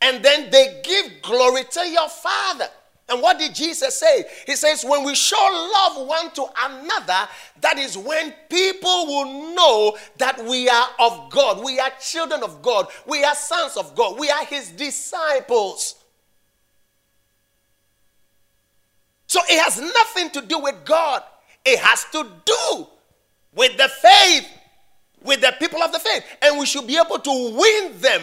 [0.00, 2.68] and then they give glory to your Father.
[3.08, 4.24] And what did Jesus say?
[4.46, 7.28] He says, when we show love one to another,
[7.60, 11.62] that is when people will know that we are of God.
[11.62, 12.88] We are children of God.
[13.06, 14.18] We are sons of God.
[14.18, 15.96] We are His disciples.
[19.26, 21.22] So it has nothing to do with God,
[21.64, 22.86] it has to do
[23.54, 24.48] with the faith,
[25.22, 26.24] with the people of the faith.
[26.42, 28.22] And we should be able to win them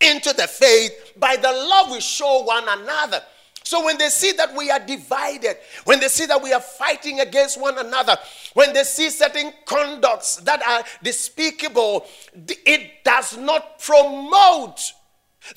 [0.00, 3.22] into the faith by the love we show one another.
[3.64, 7.20] So when they see that we are divided, when they see that we are fighting
[7.20, 8.16] against one another,
[8.54, 14.80] when they see certain conducts that are despicable, it does not promote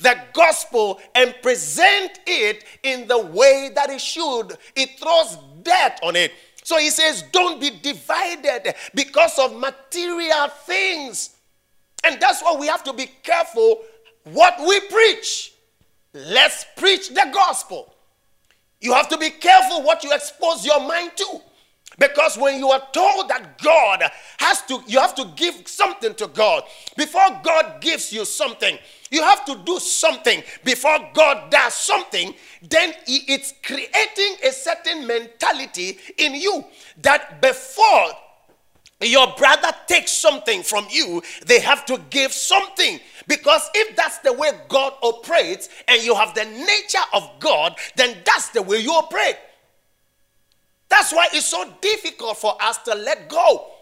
[0.00, 4.56] the gospel and present it in the way that it should.
[4.74, 6.32] It throws dirt on it.
[6.66, 11.36] So he says, don't be divided because of material things.
[12.02, 13.82] And that's why we have to be careful
[14.24, 15.52] what we preach.
[16.12, 17.94] Let's preach the gospel.
[18.80, 21.40] You have to be careful what you expose your mind to.
[21.98, 24.02] Because when you are told that God
[24.38, 26.64] has to, you have to give something to God.
[26.96, 28.78] Before God gives you something,
[29.10, 30.42] you have to do something.
[30.64, 32.34] Before God does something,
[32.68, 36.64] then it's creating a certain mentality in you
[37.02, 38.08] that before
[39.00, 42.98] your brother takes something from you, they have to give something.
[43.26, 48.16] Because if that's the way God operates and you have the nature of God, then
[48.24, 49.36] that's the way you operate.
[50.88, 53.72] That's why it's so difficult for us to let go.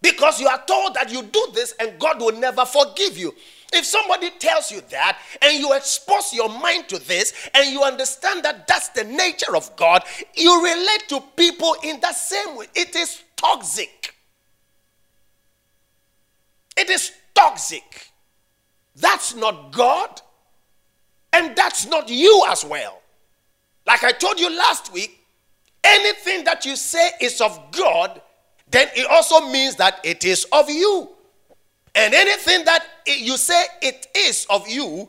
[0.00, 3.34] Because you are told that you do this and God will never forgive you.
[3.72, 8.44] If somebody tells you that and you expose your mind to this and you understand
[8.44, 12.66] that that's the nature of God, you relate to people in the same way.
[12.74, 14.14] It is toxic.
[16.76, 18.10] It is toxic.
[18.96, 20.20] That's not God.
[21.32, 23.00] And that's not you as well.
[23.86, 25.23] Like I told you last week,
[25.84, 28.20] anything that you say is of God,
[28.70, 31.08] then it also means that it is of you.
[31.94, 35.08] And anything that you say it is of you,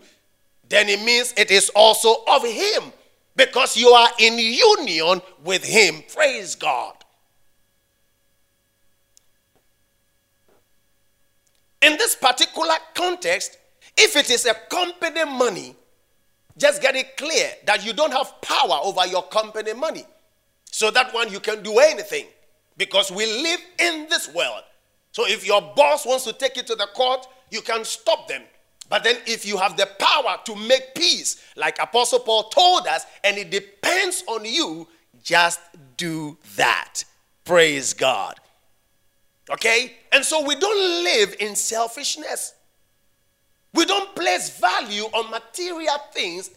[0.70, 2.92] then it means it is also of Him
[3.36, 6.04] because you are in union with Him.
[6.14, 6.94] Praise God.
[11.82, 13.58] In this particular context,
[13.98, 15.76] if it is a company money,
[16.58, 20.06] just get it clear that you don't have power over your company money.
[20.76, 22.26] So that one you can do anything
[22.76, 24.62] because we live in this world.
[25.14, 28.42] So if your boss wants to take you to the court, you can stop them.
[28.90, 33.06] But then if you have the power to make peace, like Apostle Paul told us,
[33.24, 34.90] and it depends on you,
[35.24, 35.62] just
[35.96, 37.06] do that.
[37.46, 38.36] Praise God.
[39.50, 39.94] Okay?
[40.12, 42.54] And so we don't live in selfishness.
[43.74, 46.50] We don't place value on material things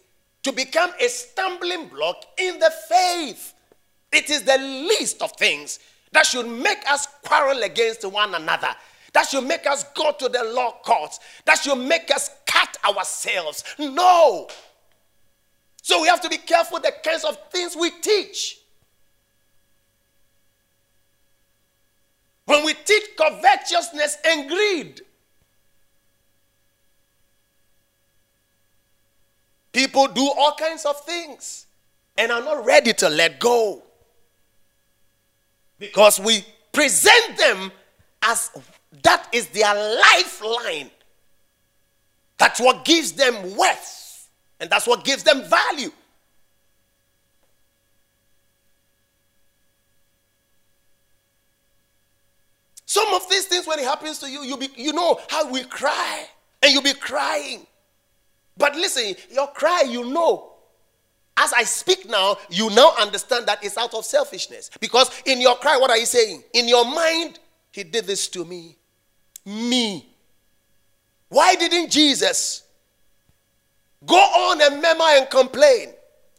[0.42, 3.54] to become a stumbling block in the faith.
[4.12, 5.78] It is the least of things
[6.12, 8.70] that should make us quarrel against one another.
[9.12, 11.20] That should make us go to the law courts.
[11.44, 13.64] That should make us cut ourselves.
[13.78, 14.48] No.
[15.82, 18.60] So we have to be careful the kinds of things we teach.
[22.44, 25.02] When we teach covetousness and greed,
[29.78, 31.66] People do all kinds of things
[32.16, 33.82] and are not ready to let go.
[35.78, 37.72] Because we present them
[38.22, 38.50] as
[39.02, 40.90] that is their lifeline.
[42.36, 44.28] That's what gives them worth,
[44.60, 45.90] and that's what gives them value.
[52.86, 55.62] Some of these things, when it happens to you, you, be, you know how we
[55.64, 56.24] cry,
[56.62, 57.66] and you'll be crying.
[58.56, 60.47] But listen, your cry, you know.
[61.40, 64.70] As I speak now, you now understand that it's out of selfishness.
[64.80, 66.42] Because in your cry, what are you saying?
[66.52, 67.38] In your mind,
[67.70, 68.76] he did this to me.
[69.46, 70.04] Me.
[71.28, 72.64] Why didn't Jesus
[74.04, 75.90] go on and murmur and complain,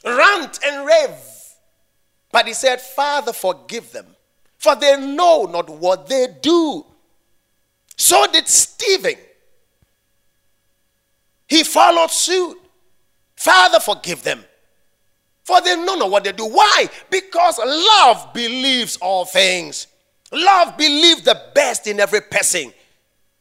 [0.03, 1.15] rant and rave?
[2.31, 4.05] But he said, Father, forgive them,
[4.57, 6.85] for they know not what they do.
[7.95, 9.15] So did Stephen.
[11.47, 12.57] He followed suit.
[13.35, 14.43] Father, forgive them.
[15.49, 16.45] For they don't know what they do.
[16.45, 16.87] Why?
[17.09, 19.87] Because love believes all things.
[20.31, 22.71] Love believes the best in every person.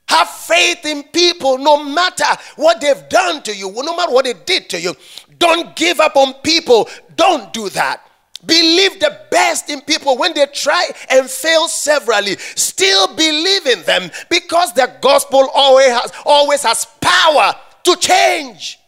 [0.09, 2.25] Have faith in people no matter
[2.57, 4.97] what they've done to you, no matter what they did to you.
[5.37, 6.89] Don't give up on people.
[7.15, 8.01] Don't do that.
[8.47, 12.39] Believe the best in people when they try and fail severally.
[12.39, 18.79] Still believe in them because the gospel always has, always has power to change.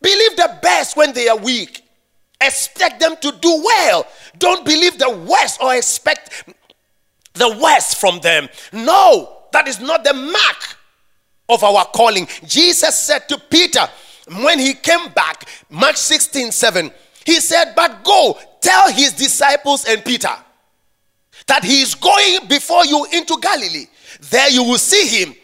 [0.00, 1.79] Believe the best when they are weak.
[2.40, 4.06] Expect them to do well.
[4.38, 6.44] Don't believe the worst or expect
[7.34, 8.48] the worst from them.
[8.72, 10.76] No, that is not the mark
[11.48, 12.26] of our calling.
[12.44, 13.86] Jesus said to Peter
[14.42, 16.90] when he came back, Mark 16 7,
[17.26, 20.34] he said, But go tell his disciples and Peter
[21.46, 23.86] that he is going before you into Galilee.
[24.30, 25.34] There you will see him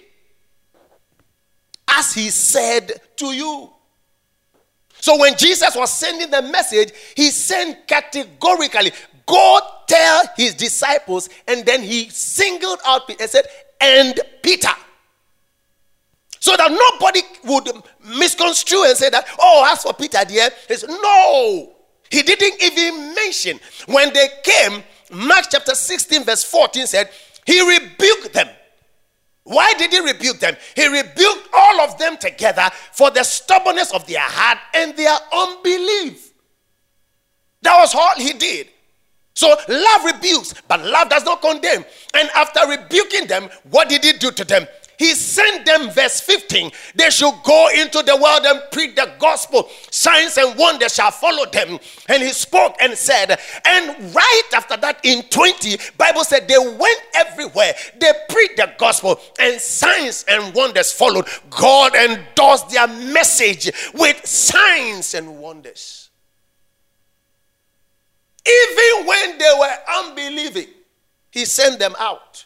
[1.89, 3.71] as he said to you.
[5.07, 8.91] So when Jesus was sending the message, he sent categorically,
[9.25, 13.45] Go tell his disciples, and then he singled out and said,
[13.81, 14.73] and Peter.
[16.41, 17.85] So that nobody would
[18.19, 21.73] misconstrue and say that, oh, as for Peter, dear, said, no.
[22.11, 23.61] He didn't even mention.
[23.87, 27.11] When they came, Mark chapter 16, verse 14 said,
[27.47, 28.49] he rebuked them.
[29.47, 30.57] Why did he rebuke them?
[30.75, 36.33] He rebuked all of them together for the stubbornness of their heart and their unbelief.
[37.63, 38.69] That was all he did.
[39.35, 41.85] So love rebukes, but love does not condemn.
[42.15, 44.67] And after rebuking them, what did he do to them?
[44.99, 49.69] He sent them, verse 15, they should go into the world and preach the gospel.
[49.91, 51.79] Signs and wonders shall follow them.
[52.09, 57.03] And he spoke and said, and right after that, in 20, Bible said they went
[57.15, 57.75] everywhere.
[58.01, 61.27] They preached the gospel, and signs and wonders followed.
[61.51, 66.09] God endorsed their message with signs and wonders.
[68.47, 70.69] Even when they were unbelieving,
[71.31, 72.46] he sent them out.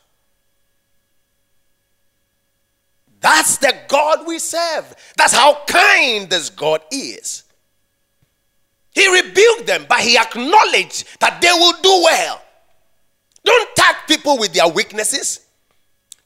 [3.20, 4.94] That's the God we serve.
[5.16, 7.44] That's how kind this God is.
[8.92, 12.42] He rebuked them, but he acknowledged that they will do well.
[13.44, 15.40] Don't tag people with their weaknesses.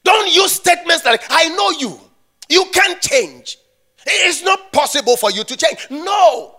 [0.03, 1.99] Don't use statements like, I know you.
[2.49, 3.57] You can't change.
[4.05, 5.87] It's not possible for you to change.
[5.89, 6.55] No.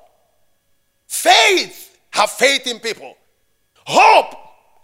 [1.06, 3.16] Faith, have faith in people.
[3.86, 4.34] Hope,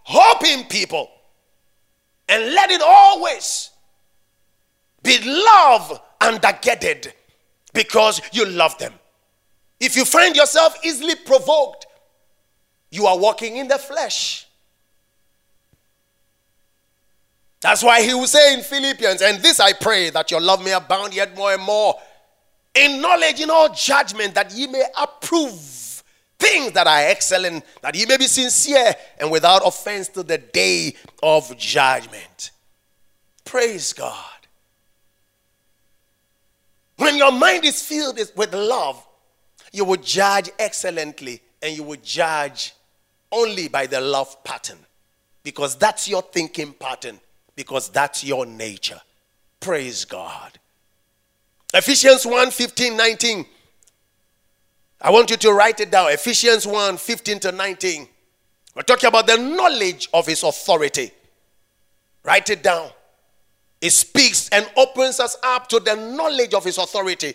[0.03, 1.09] hope in people.
[2.29, 3.69] And let it always
[5.03, 7.11] be love undergirded
[7.73, 8.93] because you love them.
[9.79, 11.85] If you find yourself easily provoked,
[12.89, 14.47] you are walking in the flesh.
[17.59, 20.73] That's why he will say in Philippians, and this I pray that your love may
[20.73, 21.95] abound yet more and more
[22.75, 26.03] in knowledge, in all judgment, that ye may approve
[26.39, 30.95] things that are excellent, that ye may be sincere and without offense to the day
[31.21, 32.51] of judgment.
[33.45, 34.32] Praise God.
[36.97, 39.05] When your mind is filled with love,
[39.71, 42.73] you will judge excellently and you will judge
[43.31, 44.77] only by the love pattern
[45.43, 47.19] because that's your thinking pattern,
[47.55, 48.99] because that's your nature.
[49.59, 50.59] Praise God.
[51.73, 53.45] Ephesians 1 15, 19.
[55.01, 56.11] I want you to write it down.
[56.11, 58.07] Ephesians 1 15 to 19.
[58.75, 61.11] We're talking about the knowledge of his authority.
[62.23, 62.89] Write it down.
[63.83, 67.33] It speaks and opens us up to the knowledge of his authority.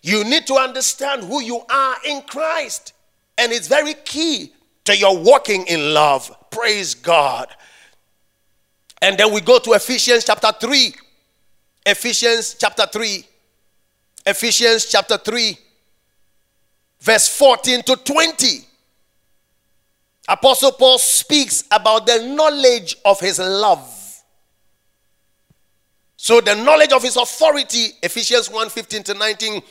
[0.00, 2.92] You need to understand who you are in Christ.
[3.36, 4.52] And it's very key
[4.84, 6.32] to your walking in love.
[6.50, 7.48] Praise God.
[9.02, 10.94] And then we go to Ephesians chapter 3.
[11.84, 13.24] Ephesians chapter 3.
[14.28, 15.56] Ephesians chapter 3,
[17.00, 18.60] verse 14 to 20.
[20.28, 23.97] Apostle Paul speaks about the knowledge of his love.
[26.20, 29.62] So the knowledge of his authority, Ephesians 1 15 to 19,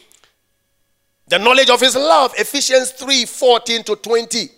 [1.28, 4.50] the knowledge of his love, Ephesians 3 14 to 20.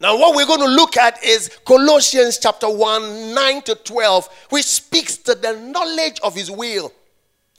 [0.00, 4.64] Now, what we're going to look at is Colossians chapter 1 9 to 12, which
[4.64, 6.92] speaks to the knowledge of his will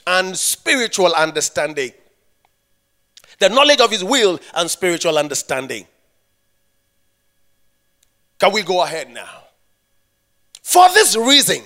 [0.07, 1.91] and spiritual understanding.
[3.39, 5.85] The knowledge of his will and spiritual understanding.
[8.39, 9.43] Can we go ahead now?
[10.63, 11.61] For this reason,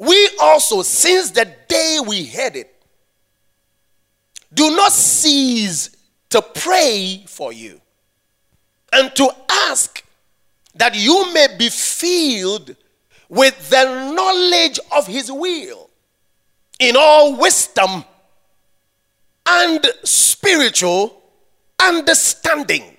[0.00, 2.74] we also, since the day we heard it,
[4.52, 5.94] do not cease
[6.30, 7.78] to pray for you
[8.92, 9.30] and to
[9.68, 10.02] ask
[10.74, 12.74] that you may be filled
[13.28, 15.90] with the knowledge of his will
[16.78, 18.02] in all wisdom
[19.46, 21.22] and spiritual
[21.78, 22.96] understanding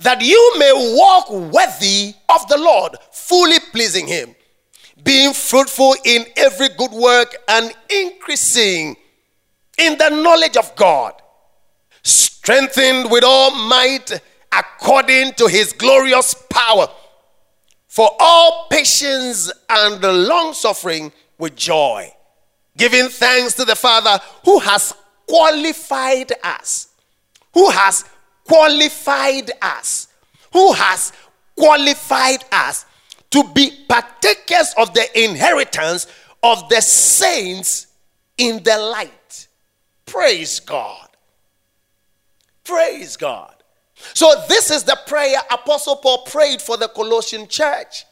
[0.00, 4.34] that you may walk worthy of the Lord, fully pleasing Him,
[5.04, 8.96] being fruitful in every good work and increasing
[9.78, 11.14] in the knowledge of God,
[12.02, 14.20] strengthened with all might
[14.52, 16.88] according to his glorious power,
[17.86, 22.12] for all patience and long suffering with joy,
[22.76, 24.94] giving thanks to the Father who has
[25.26, 26.88] qualified us,
[27.54, 28.04] who has
[28.44, 30.08] qualified us,
[30.52, 31.12] who has
[31.56, 32.86] qualified us
[33.30, 36.06] to be partakers of the inheritance
[36.42, 37.88] of the saints
[38.36, 39.48] in the light.
[40.06, 41.08] Praise God.
[42.64, 43.54] Praise God.
[44.14, 48.04] So, this is the prayer Apostle Paul prayed for the Colossian church.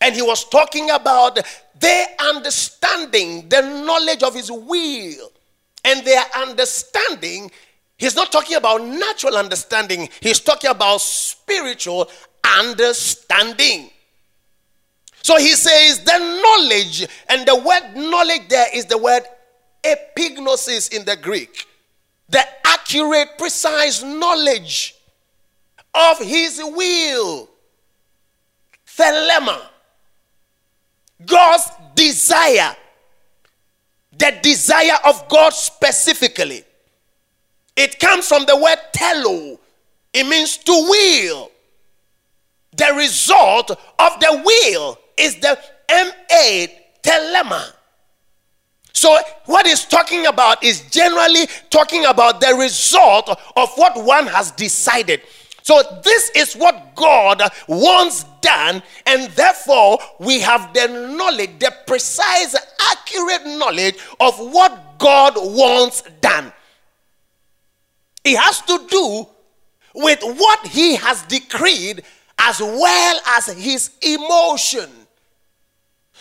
[0.00, 1.38] And he was talking about
[1.78, 5.32] their understanding, the knowledge of his will,
[5.84, 7.50] and their understanding.
[7.96, 12.10] He's not talking about natural understanding, he's talking about spiritual
[12.44, 13.90] understanding.
[15.26, 19.24] So he says the knowledge, and the word knowledge there is the word
[19.82, 21.66] epignosis in the Greek.
[22.28, 24.94] The accurate, precise knowledge
[25.92, 27.50] of his will.
[28.86, 29.62] Thelema.
[31.26, 32.76] God's desire.
[34.16, 36.62] The desire of God specifically.
[37.74, 39.58] It comes from the word telo.
[40.12, 41.50] It means to will.
[42.76, 45.58] The result of the will is the
[45.88, 46.70] M8
[47.02, 47.72] thelema.
[48.92, 54.50] So, what he's talking about is generally talking about the result of what one has
[54.52, 55.20] decided.
[55.62, 62.56] So, this is what God wants done, and therefore we have the knowledge, the precise,
[62.92, 66.52] accurate knowledge of what God wants done.
[68.24, 69.26] It has to do
[69.94, 72.02] with what He has decreed
[72.38, 74.90] as well as His emotion.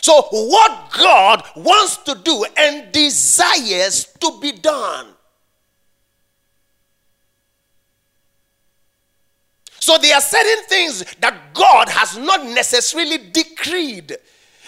[0.06, 5.08] So, what God wants to do and desires to be done.
[9.80, 14.16] So, there are certain things that God has not necessarily decreed.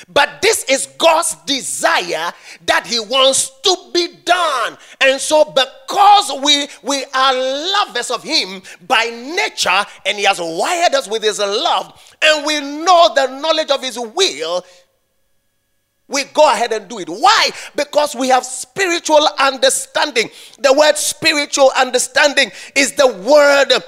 [0.10, 2.32] But this is God's desire
[2.66, 4.78] that He wants to be done.
[5.02, 10.96] And so, because we, we are lovers of Him by nature, and He has wired
[10.96, 14.64] us with His love, and we know the knowledge of His will,
[16.08, 17.10] we go ahead and do it.
[17.10, 17.50] Why?
[17.76, 20.30] Because we have spiritual understanding.
[20.60, 23.84] The word spiritual understanding is the word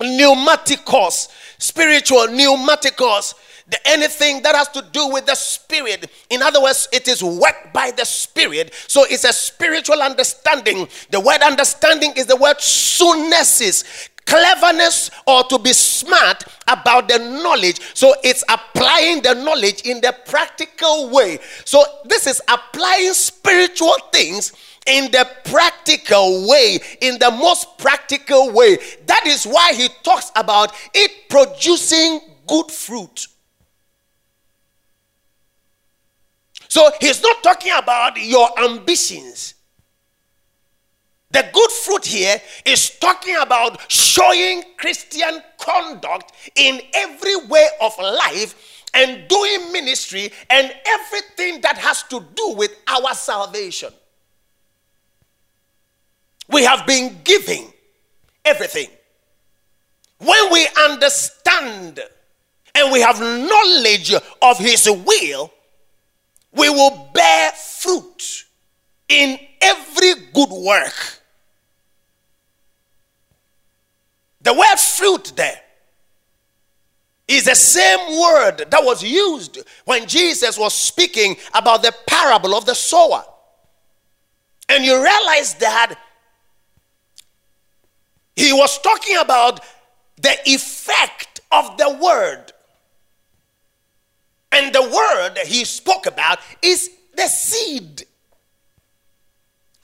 [0.00, 1.28] pneumaticos,
[1.58, 3.34] spiritual pneumaticos
[3.68, 6.10] the, anything that has to do with the spirit.
[6.30, 8.72] In other words, it is worked by the spirit.
[8.86, 10.88] So it's a spiritual understanding.
[11.10, 17.80] The word understanding is the word sunesis cleverness or to be smart about the knowledge.
[17.94, 21.38] So it's applying the knowledge in the practical way.
[21.64, 24.52] So this is applying spiritual things
[24.86, 28.78] in the practical way, in the most practical way.
[29.06, 33.26] That is why he talks about it producing good fruit.
[36.68, 39.54] So he's not talking about your ambitions.
[41.30, 48.84] The good fruit here is talking about showing Christian conduct in every way of life
[48.94, 53.92] and doing ministry and everything that has to do with our salvation.
[56.48, 57.72] We have been giving
[58.44, 58.88] everything.
[60.18, 62.00] When we understand
[62.74, 65.52] and we have knowledge of His will,
[66.52, 68.46] we will bear fruit
[69.08, 71.17] in every good work.
[74.48, 75.60] The word fruit there
[77.28, 82.64] is the same word that was used when Jesus was speaking about the parable of
[82.64, 83.22] the sower.
[84.70, 85.96] And you realize that
[88.36, 89.60] he was talking about
[90.16, 92.50] the effect of the word
[94.50, 98.04] and the word he spoke about is the seed,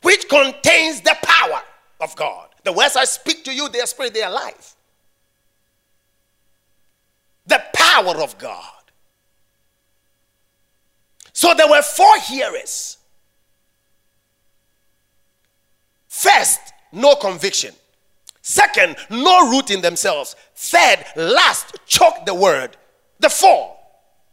[0.00, 1.60] which contains the power
[2.00, 2.53] of God.
[2.64, 4.74] The words I speak to you, they are spirit, they are life.
[7.46, 8.64] The power of God.
[11.32, 12.98] So there were four hearers.
[16.08, 16.60] First,
[16.92, 17.74] no conviction.
[18.40, 20.36] Second, no root in themselves.
[20.54, 22.76] Third, last, choke the word.
[23.20, 23.74] The four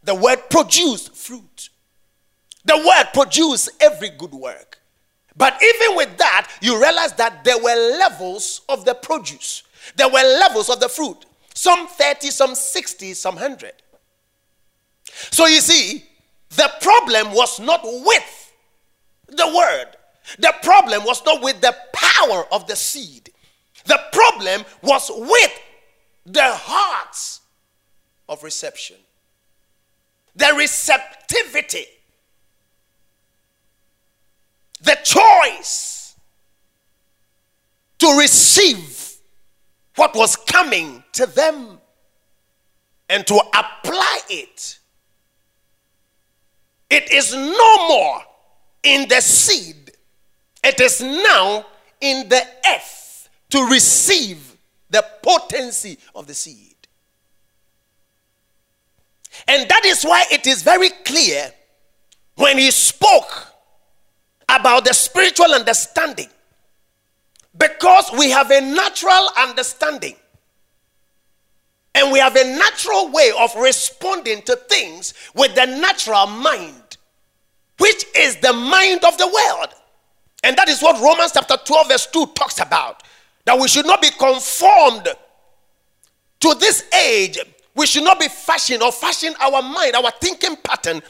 [0.03, 1.69] the word produced fruit.
[2.65, 4.79] The word produced every good work.
[5.37, 9.63] But even with that, you realize that there were levels of the produce.
[9.95, 11.25] There were levels of the fruit.
[11.53, 13.73] Some 30, some 60, some 100.
[15.31, 16.05] So you see,
[16.49, 18.53] the problem was not with
[19.27, 19.87] the word.
[20.39, 23.29] The problem was not with the power of the seed.
[23.85, 25.59] The problem was with
[26.25, 27.41] the hearts
[28.29, 28.97] of reception
[30.35, 31.85] the receptivity,
[34.81, 36.15] the choice
[37.99, 39.13] to receive
[39.95, 41.79] what was coming to them
[43.09, 44.79] and to apply it.
[46.89, 48.21] It is no more
[48.83, 49.91] in the seed,
[50.63, 51.65] it is now
[51.99, 54.57] in the earth to receive
[54.89, 56.75] the potency of the seed.
[59.47, 61.51] And that is why it is very clear
[62.35, 63.50] when he spoke
[64.51, 66.27] about the spiritual understanding.
[67.57, 70.15] Because we have a natural understanding
[71.93, 76.97] and we have a natural way of responding to things with the natural mind,
[77.77, 79.69] which is the mind of the world.
[80.43, 83.03] And that is what Romans chapter 12, verse 2 talks about.
[83.45, 85.07] That we should not be conformed
[86.39, 87.37] to this age,
[87.75, 91.01] we should not be fashioned or fashion our mind, our thinking pattern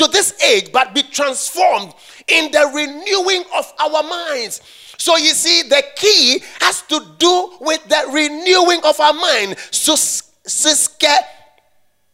[0.00, 1.92] to this age, but be transformed
[2.26, 4.62] in the renewing of our minds.
[4.96, 9.56] So you see, the key has to do with the renewing of our mind.
[9.70, 11.16] Siske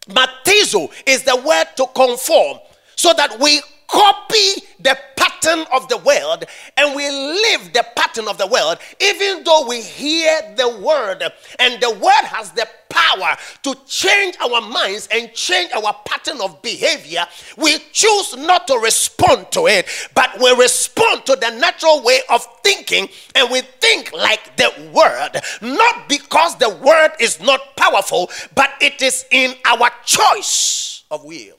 [0.08, 2.58] matizo is the word to conform,
[2.96, 6.44] so that we copy the pattern of the world
[6.76, 11.22] and we live the pattern of the world, even though we hear the word.
[11.58, 16.60] And the word has the power to change our minds and change our pattern of
[16.62, 17.26] behavior,
[17.56, 22.46] we choose not to respond to it, but we respond to the natural way of
[22.62, 28.70] thinking and we think like the word, not because the word is not powerful, but
[28.80, 31.56] it is in our choice of will.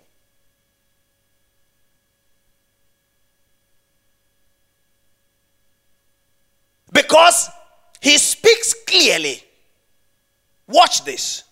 [6.98, 7.52] Because
[8.02, 9.44] he speaks clearly.
[10.68, 11.44] Watch this.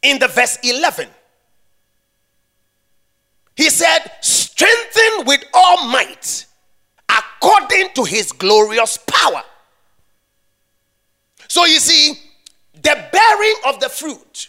[0.00, 1.06] In the verse 11.
[3.56, 6.46] He said, strengthen with all might
[7.10, 9.42] according to his glorious power.
[11.48, 12.18] So you see,
[12.72, 14.48] the bearing of the fruit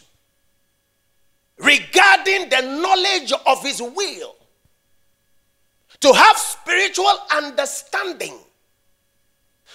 [1.58, 4.36] regarding the knowledge of his will,
[6.00, 8.38] to have spiritual understanding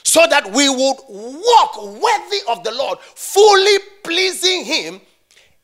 [0.06, 5.02] so that we would walk worthy of the Lord, fully pleasing him,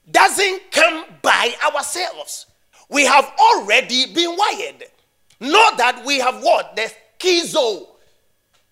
[0.10, 2.48] doesn't come by ourselves.
[2.90, 4.84] We have already been wired.
[5.40, 6.76] Not that we have what?
[6.76, 7.88] The schizo.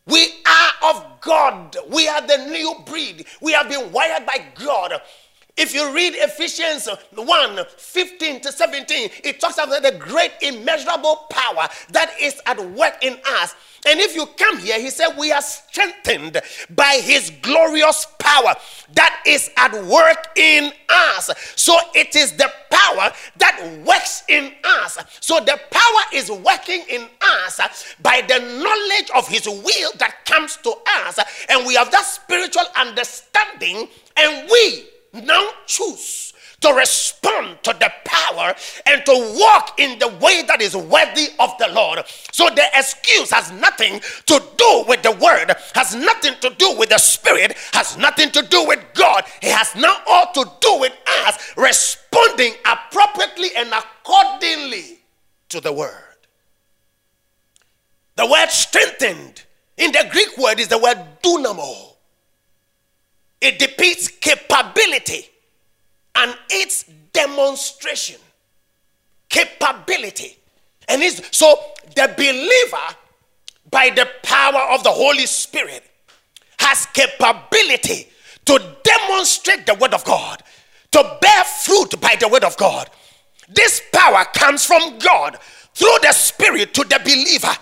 [0.08, 1.78] We are of God.
[1.88, 3.28] We are the new breed.
[3.40, 5.00] We have been wired by God.
[5.60, 11.68] If you read Ephesians 1 15 to 17, it talks about the great immeasurable power
[11.90, 13.56] that is at work in us.
[13.86, 18.56] And if you come here, he said, We are strengthened by his glorious power
[18.94, 21.30] that is at work in us.
[21.58, 24.98] So it is the power that works in us.
[25.20, 30.56] So the power is working in us by the knowledge of his will that comes
[30.64, 30.74] to
[31.06, 31.20] us.
[31.50, 38.54] And we have that spiritual understanding, and we now choose to respond to the power
[38.86, 42.00] and to walk in the way that is worthy of the Lord.
[42.32, 46.90] So the excuse has nothing to do with the word, has nothing to do with
[46.90, 49.24] the spirit, has nothing to do with God.
[49.42, 50.94] It has now all to do with
[51.26, 55.00] us responding appropriately and accordingly
[55.50, 55.94] to the word.
[58.16, 59.44] The word strengthened
[59.78, 61.89] in the Greek word is the word dunamo.
[63.42, 65.30] It depicts capability
[66.16, 66.84] and its
[67.14, 68.20] demonstration.
[69.30, 70.38] Capability.
[70.88, 71.56] And it's so
[71.96, 72.96] the believer,
[73.70, 75.84] by the power of the Holy Spirit,
[76.58, 78.08] has capability
[78.46, 80.42] to demonstrate the word of God,
[80.92, 82.90] to bear fruit by the word of God.
[83.48, 85.38] This power comes from God
[85.74, 87.56] through the Spirit to the believer.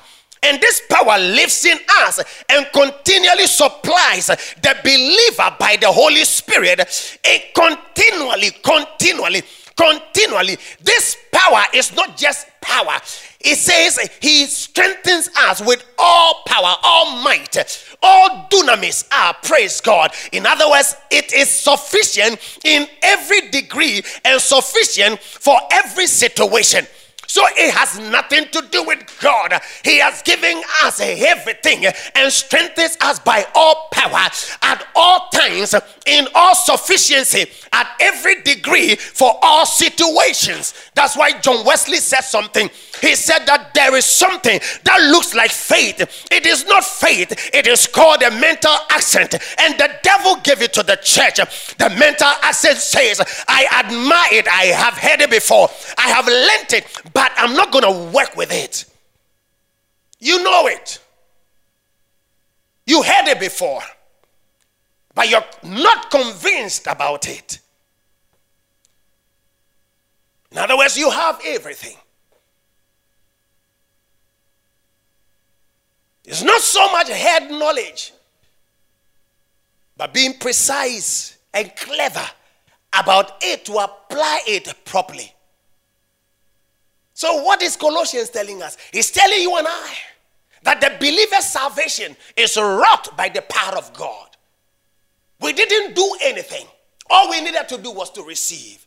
[0.43, 2.19] And this power lives in us
[2.49, 6.79] and continually supplies the believer by the Holy Spirit.
[7.23, 9.43] It continually, continually,
[9.75, 10.57] continually.
[10.81, 12.99] This power is not just power.
[13.39, 17.55] It says he strengthens us with all power, all might,
[18.01, 20.11] all dunamis are, praise God.
[20.31, 26.85] In other words, it is sufficient in every degree and sufficient for every situation.
[27.27, 29.53] So it has nothing to do with God.
[29.83, 34.29] He has given us everything and strengthens us by all power
[34.61, 35.75] at all times,
[36.05, 40.73] in all sufficiency, at every degree for all situations.
[40.95, 42.69] That's why John Wesley said something.
[43.01, 46.27] He said that there is something that looks like faith.
[46.31, 49.33] It is not faith, it is called a mental assent.
[49.59, 51.37] And the devil gave it to the church.
[51.77, 56.73] The mental assent says, I admire it, I have heard it before, I have learned
[56.73, 58.85] it, but I'm not going to work with it.
[60.19, 60.99] You know it.
[62.85, 63.81] You heard it before,
[65.13, 67.59] but you're not convinced about it.
[70.51, 71.97] In other words, you have everything.
[76.27, 78.11] It's not so much head knowledge,
[79.95, 82.25] but being precise and clever
[82.91, 85.33] about it to apply it properly.
[87.13, 88.77] So, what is Colossians telling us?
[88.91, 89.93] He's telling you and I
[90.63, 94.27] that the believer's salvation is wrought by the power of God.
[95.39, 96.67] We didn't do anything,
[97.09, 98.85] all we needed to do was to receive.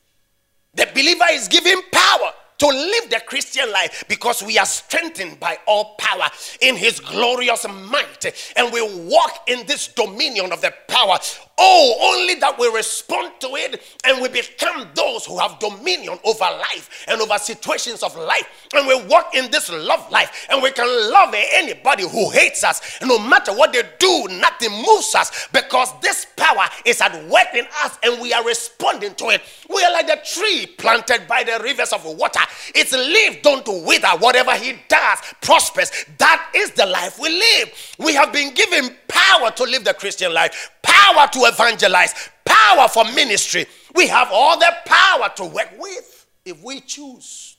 [0.74, 5.59] The believer is given power to live the Christian life because we are strengthened by
[5.67, 6.29] all power
[6.61, 11.19] in his glorious might and we walk in this dominion of the power.
[11.63, 16.45] Oh, only that we respond to it and we become those who have dominion over
[16.45, 18.67] life and over situations of life.
[18.75, 22.99] And we walk in this love life and we can love anybody who hates us.
[23.03, 27.67] No matter what they do, nothing moves us because this power is at work in
[27.85, 29.43] us and we are responding to it.
[29.69, 32.41] We are like the tree planted by the rivers of water
[32.75, 34.09] its leaf don't wither.
[34.19, 35.91] Whatever he does prospers.
[36.19, 37.97] That is the life we live.
[37.99, 43.05] We have been given power to live the Christian life, power to evangelize, power for
[43.12, 43.66] ministry.
[43.94, 47.57] We have all the power to work with if we choose.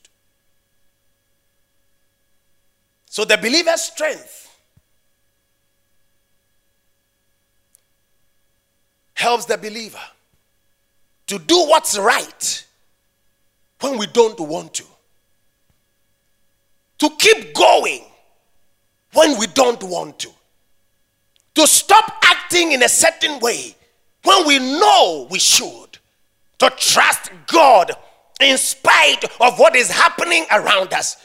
[3.06, 4.56] So the believer's strength
[9.14, 10.00] helps the believer
[11.26, 12.66] to do what's right
[13.80, 14.84] when we don't want to
[16.98, 18.04] to keep going
[19.12, 20.30] when we don't want to,
[21.54, 23.74] to stop acting in a certain way
[24.24, 25.98] when we know we should,
[26.58, 27.92] to trust God
[28.40, 31.16] in spite of what is happening around us.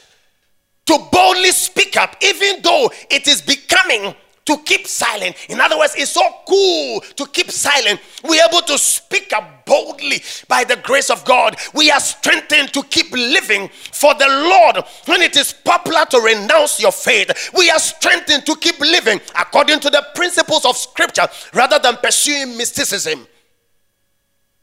[0.86, 4.14] To boldly speak up, even though it is becoming
[4.48, 5.36] to keep silent.
[5.50, 8.00] In other words, it's so cool to keep silent.
[8.24, 11.56] We're able to speak up boldly by the grace of God.
[11.74, 14.86] We are strengthened to keep living for the Lord.
[15.04, 19.80] When it is popular to renounce your faith, we are strengthened to keep living according
[19.80, 23.26] to the principles of Scripture rather than pursuing mysticism.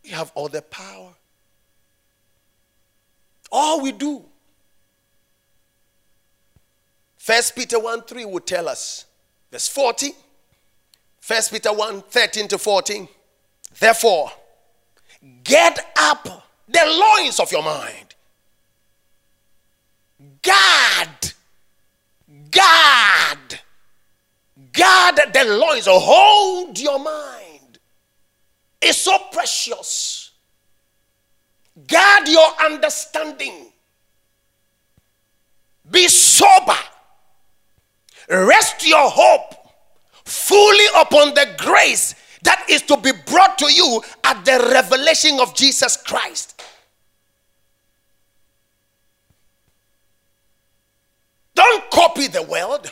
[0.04, 1.14] We have all the power.
[3.52, 4.26] All we do.
[7.18, 9.06] First Peter 1 3 would tell us
[9.56, 10.12] Verse 40,
[11.26, 13.08] 1 Peter 1 13 to 14.
[13.80, 14.30] Therefore,
[15.46, 16.26] get up
[16.68, 18.16] the loins of your mind.
[20.42, 21.34] Guard,
[22.52, 23.60] guard,
[24.74, 25.86] guard the loins.
[25.88, 27.80] Hold your mind.
[28.82, 30.32] It's so precious.
[31.88, 33.72] Guard your understanding.
[35.90, 36.76] Be sober
[38.30, 39.56] Rest your hope
[40.24, 45.56] fully upon the grace that is to be brought to you at the revelation of
[45.56, 46.62] Jesus Christ.
[51.54, 52.92] Don't copy the world.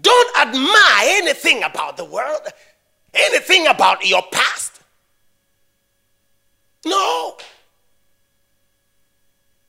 [0.00, 0.72] Don't admire
[1.04, 2.42] anything about the world,
[3.14, 4.80] anything about your past.
[6.84, 7.36] No.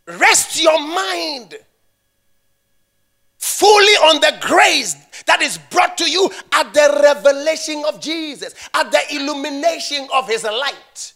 [0.06, 1.58] Rest your mind
[3.58, 4.96] fully on the grace
[5.26, 10.44] that is brought to you at the revelation of Jesus, at the illumination of his
[10.44, 11.14] light.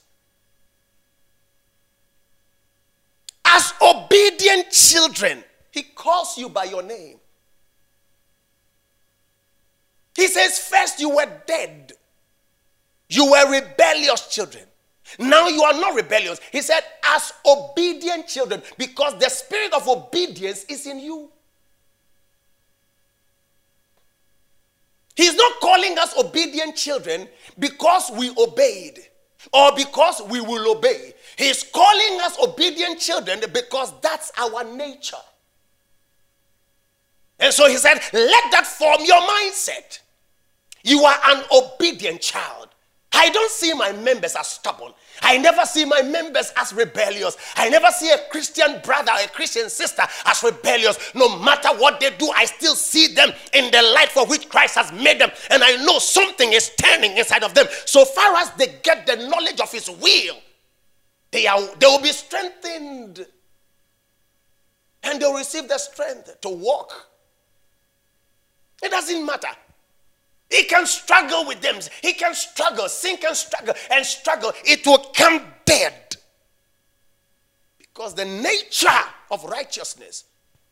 [3.45, 7.19] As obedient children, he calls you by your name.
[10.15, 11.93] He says, First you were dead,
[13.07, 14.63] you were rebellious children.
[15.19, 16.39] Now you are not rebellious.
[16.51, 21.29] He said, As obedient children, because the spirit of obedience is in you.
[25.15, 27.27] He's not calling us obedient children
[27.59, 28.99] because we obeyed
[29.53, 31.13] or because we will obey.
[31.37, 35.17] He's calling us obedient children because that's our nature.
[37.39, 39.99] And so he said, let that form your mindset.
[40.83, 42.69] You are an obedient child.
[43.13, 44.93] I don't see my members as stubborn.
[45.21, 47.37] I never see my members as rebellious.
[47.55, 50.97] I never see a Christian brother or a Christian sister as rebellious.
[51.13, 54.75] No matter what they do, I still see them in the light for which Christ
[54.75, 55.31] has made them.
[55.49, 57.67] And I know something is turning inside of them.
[57.85, 60.37] So far as they get the knowledge of His will,
[61.29, 63.25] they, are, they will be strengthened.
[65.03, 67.09] And they'll receive the strength to walk.
[68.83, 69.49] It doesn't matter.
[70.51, 71.79] He can struggle with them.
[72.01, 74.51] He can struggle, sink and struggle and struggle.
[74.65, 76.17] It will come dead.
[77.77, 78.89] Because the nature
[79.31, 80.25] of righteousness,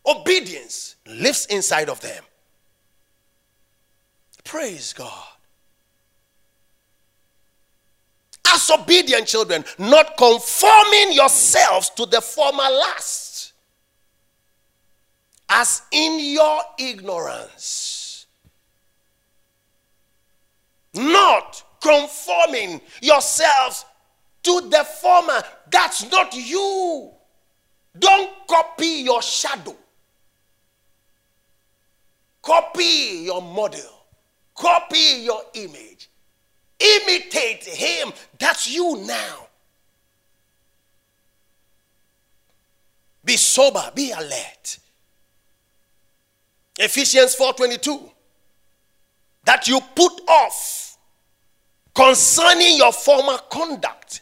[0.05, 2.23] obedience, lives inside of them.
[4.43, 5.27] Praise God.
[8.47, 13.53] As obedient children, not conforming yourselves to the former lusts,
[15.47, 17.98] as in your ignorance
[20.93, 23.85] not conforming yourselves
[24.43, 25.41] to the former.
[25.69, 27.11] That's not you.
[27.97, 29.75] Don't copy your shadow.
[32.41, 34.05] Copy your model.
[34.55, 36.09] Copy your image.
[36.79, 38.13] Imitate him.
[38.37, 39.47] That's you now.
[43.23, 44.79] Be sober, be alert.
[46.77, 48.11] Ephesians 4:22
[49.49, 50.95] that you put off
[51.95, 54.21] concerning your former conduct.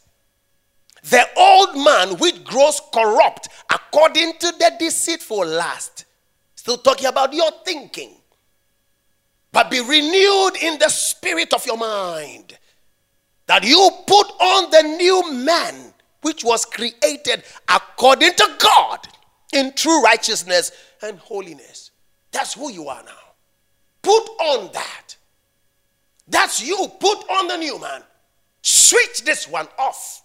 [1.03, 6.05] The old man which grows corrupt according to the deceitful lust.
[6.55, 8.11] Still talking about your thinking.
[9.51, 12.57] But be renewed in the spirit of your mind.
[13.47, 19.05] That you put on the new man which was created according to God
[19.51, 20.71] in true righteousness
[21.01, 21.91] and holiness.
[22.31, 23.11] That's who you are now.
[24.01, 25.06] Put on that.
[26.27, 26.87] That's you.
[26.99, 28.03] Put on the new man.
[28.61, 30.23] Switch this one off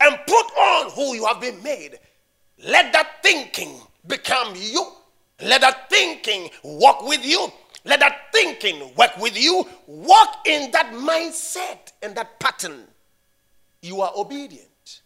[0.00, 1.98] and put on who you have been made.
[2.58, 4.92] Let that thinking become you.
[5.40, 7.52] Let that thinking walk with you.
[7.84, 9.66] Let that thinking work with you.
[9.86, 12.84] Walk in that mindset and that pattern.
[13.82, 15.02] You are obedient.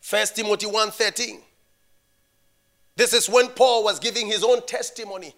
[0.00, 1.42] First Timothy 1:13.
[2.96, 5.34] This is when Paul was giving his own testimony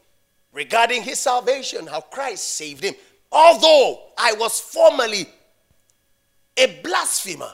[0.57, 2.95] regarding his salvation, how Christ saved him.
[3.31, 5.29] Although I was formerly
[6.57, 7.53] a blasphemer,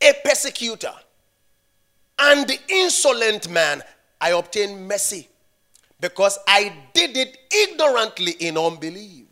[0.00, 0.94] a persecutor,
[2.20, 3.82] and the insolent man,
[4.20, 5.28] I obtained mercy
[6.00, 9.24] because I did it ignorantly in unbelief.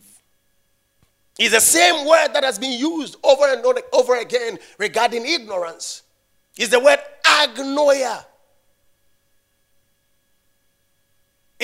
[1.39, 6.03] It's the same word that has been used over and over again regarding ignorance.
[6.57, 8.25] It's the word agnoia.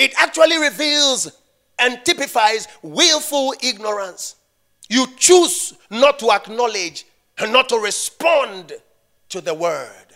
[0.01, 1.31] It actually reveals
[1.77, 4.35] and typifies willful ignorance.
[4.89, 7.05] You choose not to acknowledge
[7.37, 8.73] and not to respond
[9.29, 10.07] to the word.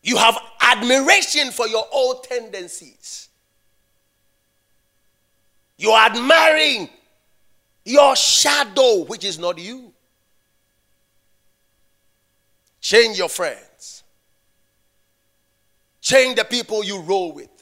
[0.00, 3.30] You have admiration for your old tendencies.
[5.76, 6.88] You're admiring
[7.84, 9.92] your shadow, which is not you.
[12.80, 14.04] Change your friends.
[16.00, 17.55] Change the people you roll with.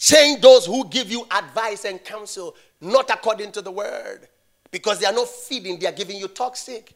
[0.00, 4.28] Change those who give you advice and counsel, not according to the word.
[4.70, 6.94] Because they are not feeding, they are giving you toxic.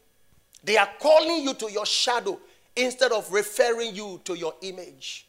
[0.64, 2.40] They are calling you to your shadow
[2.74, 5.28] instead of referring you to your image.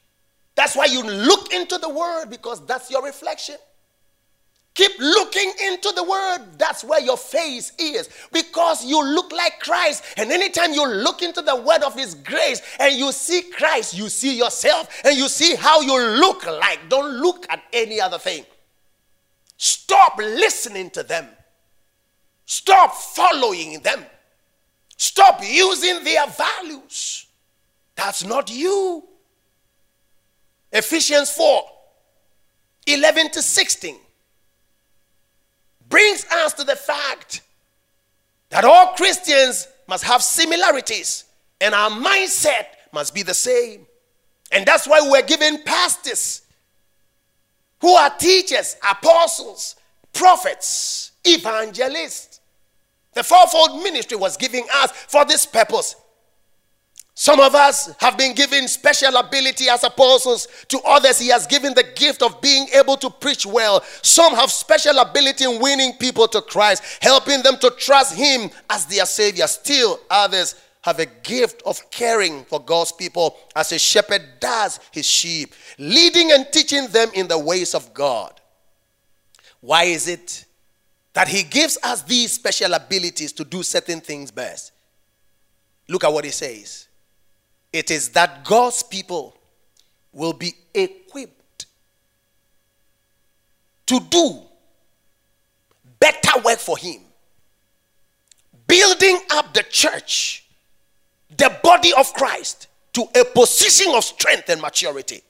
[0.56, 3.58] That's why you look into the word because that's your reflection.
[4.76, 6.40] Keep looking into the word.
[6.58, 10.04] That's where your face is because you look like Christ.
[10.18, 14.10] And anytime you look into the word of his grace and you see Christ, you
[14.10, 16.90] see yourself and you see how you look like.
[16.90, 18.44] Don't look at any other thing.
[19.56, 21.30] Stop listening to them.
[22.46, 24.06] Stop following them.
[24.98, 27.28] Stop using their values.
[27.96, 29.06] That's not you.
[30.70, 31.64] Ephesians 4
[32.88, 33.96] 11 to 16
[35.96, 37.42] brings us to the fact
[38.50, 41.24] that all Christians must have similarities
[41.62, 43.88] and our mindset must be the same.
[44.52, 46.42] And that's why we're given pastors
[47.80, 49.78] who are teachers, apostles,
[50.12, 52.42] prophets, evangelists.
[53.14, 55.96] The fourfold ministry was giving us for this purpose
[57.18, 60.50] some of us have been given special ability as apostles.
[60.68, 63.82] To others, He has given the gift of being able to preach well.
[64.02, 68.86] Some have special ability in winning people to Christ, helping them to trust Him as
[68.86, 69.48] their Savior.
[69.48, 75.06] Still, others have a gift of caring for God's people as a shepherd does his
[75.06, 78.40] sheep, leading and teaching them in the ways of God.
[79.62, 80.46] Why is it
[81.14, 84.74] that He gives us these special abilities to do certain things best?
[85.88, 86.85] Look at what He says.
[87.76, 89.36] It is that God's people
[90.14, 91.66] will be equipped
[93.88, 94.40] to do
[96.00, 97.02] better work for Him,
[98.66, 100.46] building up the church,
[101.36, 105.22] the body of Christ, to a position of strength and maturity.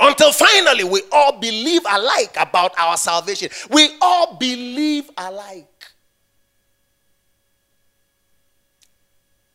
[0.00, 3.50] Until finally we all believe alike about our salvation.
[3.68, 5.77] We all believe alike.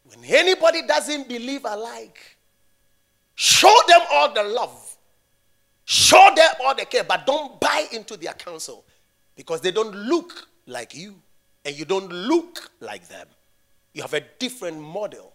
[0.06, 2.38] When anybody doesn't believe alike,
[3.36, 4.98] show them all the love,
[5.86, 8.84] show them all the care, but don't buy into their counsel
[9.36, 11.16] because they don't look like you
[11.66, 13.28] and you don't look like them.
[13.94, 15.34] You have a different model.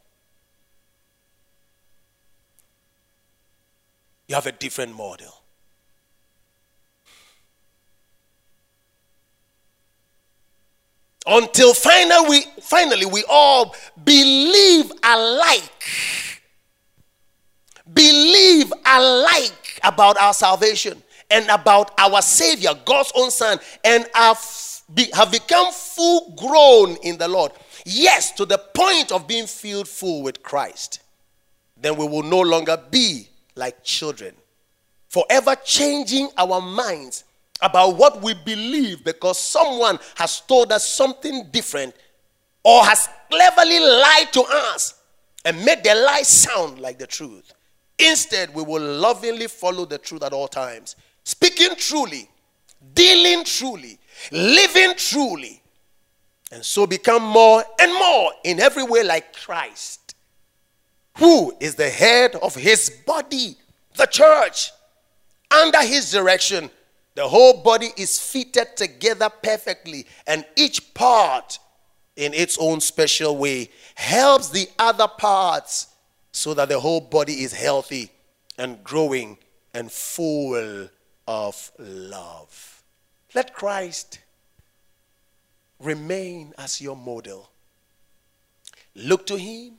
[4.27, 5.38] You have a different model.
[11.29, 15.85] Until finally we, finally we all believe alike.
[17.93, 24.43] Believe alike about our salvation and about our Savior, God's own Son, and have,
[24.93, 27.53] be, have become full grown in the Lord.
[27.85, 31.01] Yes, to the point of being filled full with Christ.
[31.77, 34.35] Then we will no longer be like children,
[35.09, 37.25] forever changing our minds
[37.61, 41.95] about what we believe because someone has told us something different
[42.65, 44.95] or has cleverly lied to us
[45.45, 47.53] and made the lie sound like the truth.
[47.99, 50.95] Instead, we will lovingly follow the truth at all times,
[51.25, 52.29] speaking truly,
[52.95, 53.99] dealing truly,
[54.31, 55.61] living truly,
[56.53, 60.15] and so become more and more in every way like Christ,
[61.19, 63.57] who is the head of his body,
[63.97, 64.71] the church.
[65.51, 66.71] Under his direction,
[67.19, 71.59] the whole body is fitted together perfectly, and each part,
[72.15, 75.89] in its own special way, helps the other parts
[76.31, 78.13] so that the whole body is healthy
[78.57, 79.37] and growing
[79.75, 80.89] and full
[81.27, 82.85] of love.
[83.35, 84.21] Let Christ
[85.81, 87.51] remain as your model.
[88.95, 89.73] Look to Him,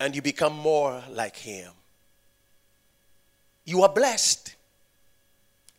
[0.00, 1.70] and you become more like Him.
[3.64, 4.56] You are blessed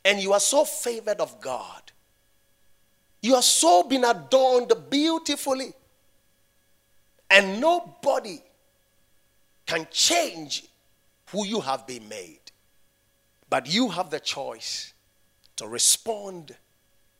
[0.03, 1.91] and you are so favored of God
[3.21, 5.73] You are so been adorned beautifully.
[7.29, 8.41] And nobody
[9.65, 10.65] can change
[11.27, 12.39] who you have been made.
[13.49, 14.93] But you have the choice
[15.57, 16.55] to respond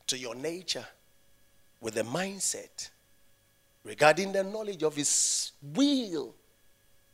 [0.08, 0.86] to your nature
[1.80, 2.90] with a mindset
[3.84, 6.34] regarding the knowledge of His will,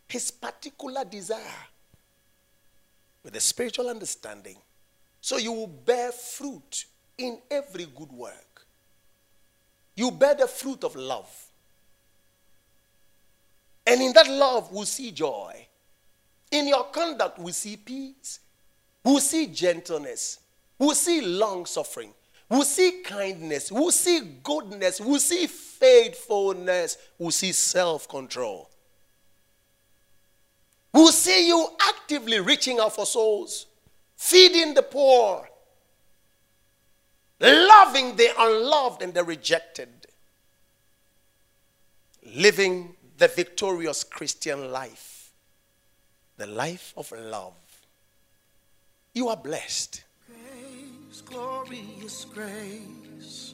[0.07, 1.67] His particular desire,
[3.23, 4.57] with a spiritual understanding.
[5.21, 6.85] So you will bear fruit
[7.17, 8.65] in every good work.
[9.95, 11.29] You bear the fruit of love.
[13.85, 15.67] And in that love, we'll see joy.
[16.51, 18.39] In your conduct, we see peace.
[19.03, 20.39] We'll see gentleness.
[20.77, 22.13] We'll see long suffering.
[22.49, 23.71] We'll see kindness.
[23.71, 25.01] We'll see goodness.
[25.01, 26.97] We'll see faithfulness.
[27.17, 28.69] We'll see self control.
[30.93, 33.67] We'll see you actively reaching out for souls,
[34.17, 35.47] feeding the poor,
[37.39, 39.89] loving the unloved and the rejected,
[42.35, 45.31] living the victorious Christian life,
[46.37, 47.53] the life of love.
[49.13, 50.03] You are blessed.
[50.27, 53.53] Grace, glorious grace.